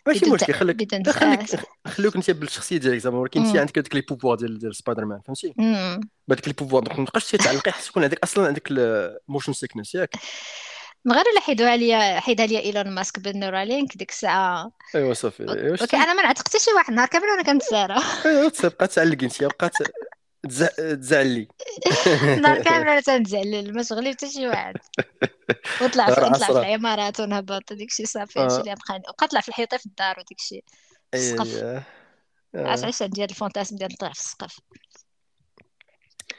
[0.07, 4.37] ماشي مشكل خليك خليك خليك انت بالشخصية ديالك زعما ولكن انت عندك هذيك les pouvoirs
[4.37, 5.55] ديال ديال سبايدر مان فهمتي؟
[6.29, 9.95] بهذيك les pouvoirs donc ما تبقاش تعلقي حيت تكون عندك أصلا عندك ال motion sickness
[9.95, 10.11] ياك.
[11.05, 14.73] من غير الا حيدوا عليا حيد عليا إيلون ماسك بال Neuralink ديك الساعة.
[14.95, 17.97] ايوا صافي ايوا okay أنا ما نعتق حتى شي واحد نهار كامل وأنا كنتسارى.
[18.27, 19.73] ايوا تبقى تعلق أنت بقات
[20.99, 21.49] تزعلي.
[22.43, 24.75] نهار كامل أنا تنزعل ما شغلي حتى شي واحد.
[25.83, 29.49] وطلع في نطلع في العمارات ونهبط ديك الشيء صافي هادشي اللي بقى بقى طلع في
[29.49, 30.65] الحيطة في الدار وديك الشيء
[31.15, 31.83] السقف
[32.55, 34.59] عاش عيش ديال الفونتاسم ديال نطلع في السقف.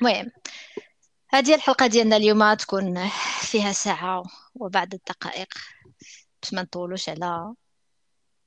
[0.01, 0.31] المهم
[1.29, 3.09] هذه الحلقة ديالنا اليوم تكون
[3.41, 4.23] فيها ساعة
[4.55, 5.53] وبعد الدقائق
[6.41, 7.53] باش ما نطولوش على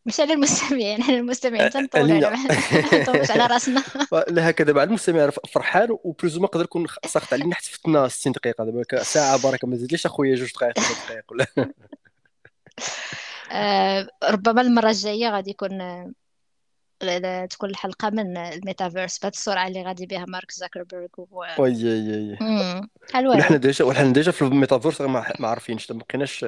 [0.06, 2.24] مش على المستمعين إحنا المستمعين تنطول
[3.30, 3.82] على راسنا.
[4.28, 8.64] لا هكذا بعد المستمع فرحان وبلوز ما نقدر نكون ساقط علينا حتى فتنا 60 دقيقة
[8.64, 11.46] دابا ساعة بركه ما تزيدليش أخويا جوج دقائق ثلاث دقائق ولا؟
[13.52, 15.78] آه، ربما المرة الجاية غادي يكون
[17.50, 22.38] تكون الحلقة من الميتافيرس بهذه السرعه اللي غادي بها مارك زاكربيرغ و oui oui
[23.12, 26.44] حلوة وحنا déjà وحنا déjà في الميتافيرس ما عارفينش ما بقيناش.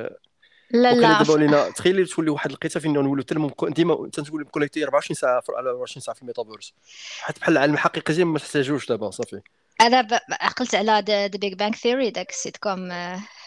[0.71, 1.19] لا لا.
[1.19, 3.35] دابا ولينا تخيلي تولي واحد القيته فين نولوا حتى
[3.71, 6.75] ديما تنقول connecté 24 ساعة على 24 ساعة في الميتافيرس.
[7.21, 9.41] حيت بحال العالم الحقيقي ما تحتاجوش دابا صافي.
[9.81, 12.93] أنا عقلت على The Big Bang Theory داك السيت كوم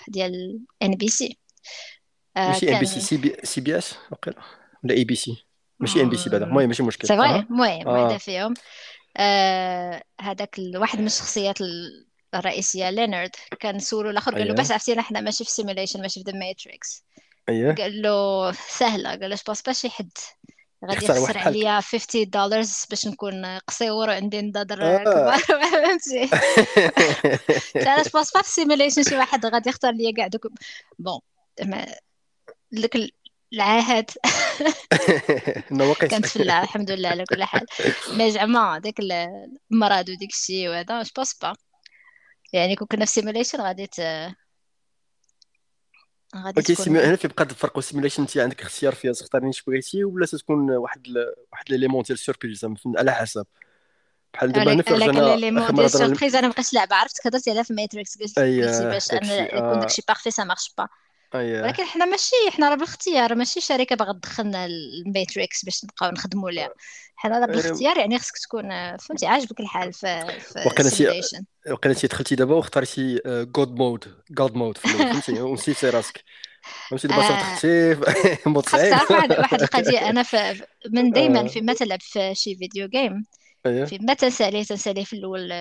[0.08, 1.38] ديال ان بي سي
[2.36, 3.00] ماشي ان بي سي
[3.44, 3.96] سي بي اس
[4.84, 5.46] ولا اي بي سي
[5.82, 8.54] ماشي ان بي سي بعدا المهم ماشي مشكل c'est vrai المهم واحدة فيهم
[9.18, 11.58] آه، هذاك واحد من الشخصيات
[12.36, 16.32] الرئيسية لينارد كان سولو الأخر قال له باش عرفتينا حنا ماشي في simulation ماشي في
[16.32, 17.06] The Matrix
[17.50, 19.10] اييه قال له سهلة.
[19.10, 20.12] قال له باس باش حد
[20.86, 24.64] غادي يخسر عليا 50 دولار باش نكون قصير وعندي آه.
[24.64, 26.30] كبار فهمتي
[27.90, 30.48] علاش باس با في سيميليشن شي واحد غادي يختار ليا كاع دوك
[31.00, 31.20] بون
[32.72, 32.96] داك
[33.54, 34.12] العهد.
[36.00, 37.66] كانت في الله الحمد لله على كل حال.
[38.14, 41.54] مي زعما داك المرض وديك الشيء وهذا جو بونس با
[42.54, 44.00] يعني كون كنا في سيميليشن غادي ت
[46.36, 50.26] غادي تكون هنا في بقى الفرق والسيميليشن انت عندك اختيار فيها تختار اش بغيتي ولا
[50.26, 51.26] تكون واحد ل...
[51.52, 53.46] واحد ليليمون ديال السوربريز على حسب.
[54.34, 57.74] بحال دابا أنا فاش أنا ليليمون ديال السوربريز أنا مابقيتش لعبه عرفت؟ هضرتي عليها في
[57.74, 60.88] ماتريكس قلتي باش أنا يكون داكشي بارفي سا مارش با
[61.36, 61.62] أيه.
[61.62, 63.36] ولكن حنا ماشي حنا راه بالاختيار.
[63.36, 66.74] ماشي شركة باغا تدخلنا الماتريكس باش نبقاو نخدموا ليها
[67.16, 70.60] حنا راه بالاختيار يعني خصك تكون فهمتي عاجبك الحال في في
[71.72, 76.24] وقيلا انت دخلتي دابا واختارتي جود مود جود مود فهمتي؟ ونسيتي راسك.
[76.90, 78.00] فهمتي؟ دابا صرت خفيف
[78.48, 80.10] متصعب واحد القضية.
[80.10, 83.26] أنا في من دائما في ما تلعب في شي video game
[83.64, 85.52] في ما تنساليه تنساليه في الأول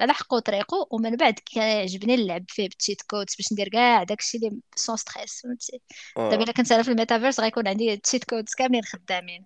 [0.00, 4.60] حقه طريقه ومن بعد كيعجبني نلعب فيه بال cheat codes باش ندير كاع داكشي اللي
[4.76, 5.80] sans stress فهمتي؟
[6.16, 9.44] دابا إلا كنت أنا في الميتافيرس غيكون عندي ال cheat codes كاملين خدامين.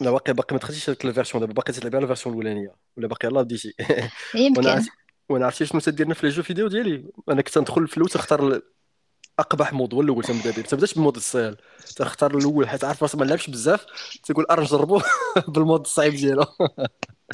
[0.00, 2.74] لا باقي باقي ما دخلتيش هذيك ال version دابا باقي تلعبي على ال version الأولانية.
[2.96, 3.74] ولا باقي يلاه بديتي.
[4.34, 4.84] يمكن.
[5.28, 7.04] وأنا عرفتي شنو تديرنا في les jeux vidéo ديالي.
[7.28, 8.60] أنا كنت ندخل في الأول تختار
[9.38, 11.56] أقبح مود هو الأول تنبدا به تبداش بالمود السهل
[11.96, 13.86] تختار الأول حيت عارف راسك ما لعبش بزاف
[14.24, 15.00] تقول ار نجربو
[15.48, 16.44] بالمود الصعيب ديالو.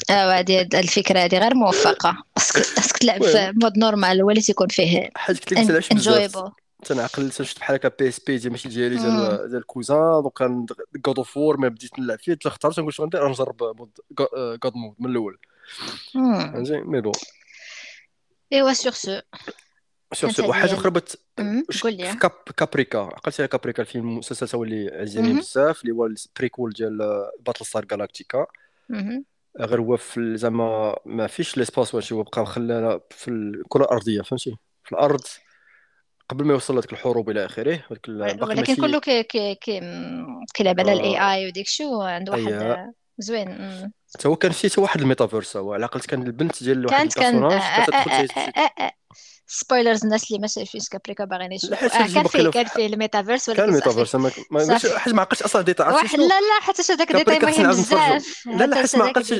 [0.09, 2.23] آه هذه الفكرة هذه غير موفقة.
[2.39, 6.51] خاصك تلعب في مود نورمال هو اللي تيكون فيه حيت ما تلعبش بزاف.
[6.85, 10.65] تنعقل شفت بحال هكا بي اس بي ديال ماشي ديالي ديال ديال كوزان دونك كان
[11.07, 13.89] غود اوف وور ما بديت نلعب فيه تختار تنقول شنو ندير نجرب مود
[14.65, 15.37] غاد مود من الأول.
[16.13, 17.13] فهمتي مي بون
[18.53, 19.19] إيوا sur ce
[20.13, 21.19] sur ce وحاجة أخرى بت
[22.21, 22.99] Cap Caprica.
[22.99, 26.97] عقلتي على Caprica الفيلم المسلسل هو اللي عزيزني بزاف اللي هو ال prequel ديال
[27.39, 28.45] Battlestar Galactica
[29.59, 34.55] غير هو في زعما ما فيش l'espace واش هو بقى خلانا في الكره الارضيه فهمتي؟
[34.83, 35.21] في الأرض
[36.29, 39.81] قبل ما يوصل لك الحروب إلى آخره ولكن كله كي كي كي
[40.53, 43.91] كيلعب على ال AI وديك شو عنده واحد زوين.
[44.15, 47.43] حتى هو كان فيه واحد الميتافيرس هو على قلت كان البنت ديال واحد كانت كان
[49.51, 53.69] spoilers الناس اللي ما شايفينش Caprica باغيين يشوفوا كان فيه كان فيه الميتافيرس ولكن كان
[53.69, 54.31] الميتافيرس ما
[54.97, 58.45] حاجة ما عقلتش أصلا détail واحد لا لا حتى هذاك détail مهم بزاف.
[58.45, 59.33] لا لا حيت ما عقلتش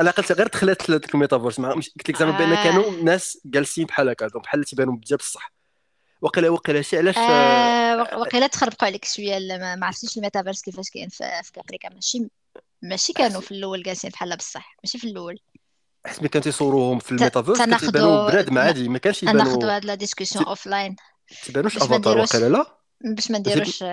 [0.00, 1.60] أنا عقلت غير دخلت لذاك الميتافيرس.
[1.60, 5.52] قلت لك زعما بأن كانوا ناس جالسين بحال هكا بحال تيبانوا بزاف بصح.
[6.20, 11.52] وقيلا وقيلا شي علاش؟ آه وقيلا تخربقوا عليك شوية ما عرفتيش الميتافيرس كيفاش كاين في
[11.52, 11.88] Caprica.
[11.88, 12.28] ماشي
[12.82, 14.76] ماشي كانوا في الأول جالسين بحال بصح.
[14.84, 15.38] ماشي في الأول.
[16.06, 19.94] حيت ملي كانوا تيصوروهم في الميتافيرس كيبانوا بنادم عادي ما كانش يبانوا ناخذوا هاد la
[19.94, 20.96] discussion offline
[21.44, 22.66] تيبانوش أفاتار وقيلا لا
[23.00, 23.84] باش ما نديروش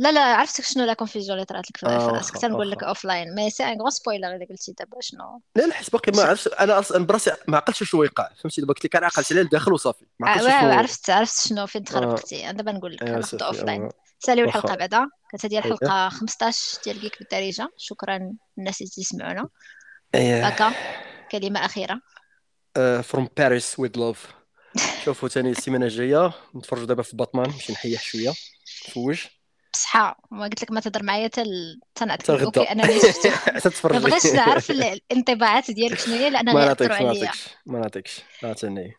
[0.00, 2.82] لا لا عرفتك شنو la confusion اللي طرات لك في آه راسك كنت نقول لك
[2.82, 5.42] offline mais c'est un grand spoiler الا قلتي دابا شنو.
[5.56, 8.72] لا لا حيت باقي ما عرفتش أنا أصلا براسي ما عقلتش شنو وقع فهمتي؟ دابا
[8.72, 10.04] قلت لك أنا عقلت على الداخل وصافي.
[10.20, 13.88] ما عقلتش شنو عرفت عرفت شنو فين تخربقتي أنا دابا نقول لك ناخذ offline
[14.18, 15.08] ساليو الحلقة بعدا.
[15.30, 18.18] كانت هذه الحلقة 15 ديال Geek بالدارجه شكرا
[18.58, 19.48] للناس اللي تسمعونا.
[20.14, 20.72] هكا
[21.32, 22.00] كلمة أخيرة.
[23.02, 24.26] From Paris with love
[25.04, 27.50] شوفوا ثاني السيمانه الجايه نتفرجوا دابا في باتمان.
[27.50, 28.32] باش نحيح شوية.
[28.94, 29.24] فوج
[29.72, 30.20] بصحة.
[30.30, 31.44] ما قلت لك ما تهضر معايا حتى
[31.94, 33.30] تنعت OK أنا اللي شفته
[33.92, 38.22] ما بغيتش نعرف الانطباعات ديالك شنو هي لأن ما نعطيكش ما نعطيكش ما نعطيكش.
[38.42, 38.92] عطيني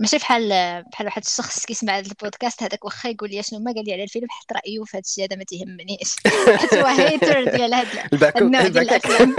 [0.00, 0.48] ماشي بحال
[0.92, 4.02] بحال واحد الشخص كيسمع هذا البودكاست هذاك واخا يقول لي شنو ما قال لي على
[4.02, 6.16] الفيلم حط رايه في هذا الشيء هذا ما تيهمنيش
[6.60, 9.36] حيت هو hater ديال هذا النوع ديال الأفلام.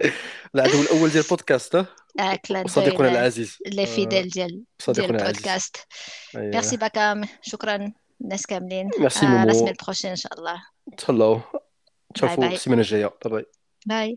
[0.54, 1.86] العدو الأول ديال البودكاست آه
[2.66, 3.58] صديقنا العزيز.
[3.66, 5.76] اللي fidèle ديال ديال البودكاست.
[6.34, 7.92] ميرسي باكام شكرا.
[8.20, 8.90] الناس كاملين.
[8.98, 9.50] ميرسي مومو.
[9.50, 10.62] ال semaine prochaine إن شاء الله.
[10.98, 11.40] تهلاو.
[12.14, 13.10] تشوفوا السيمانه الجاية.
[13.24, 13.46] bye.
[13.86, 14.16] باي.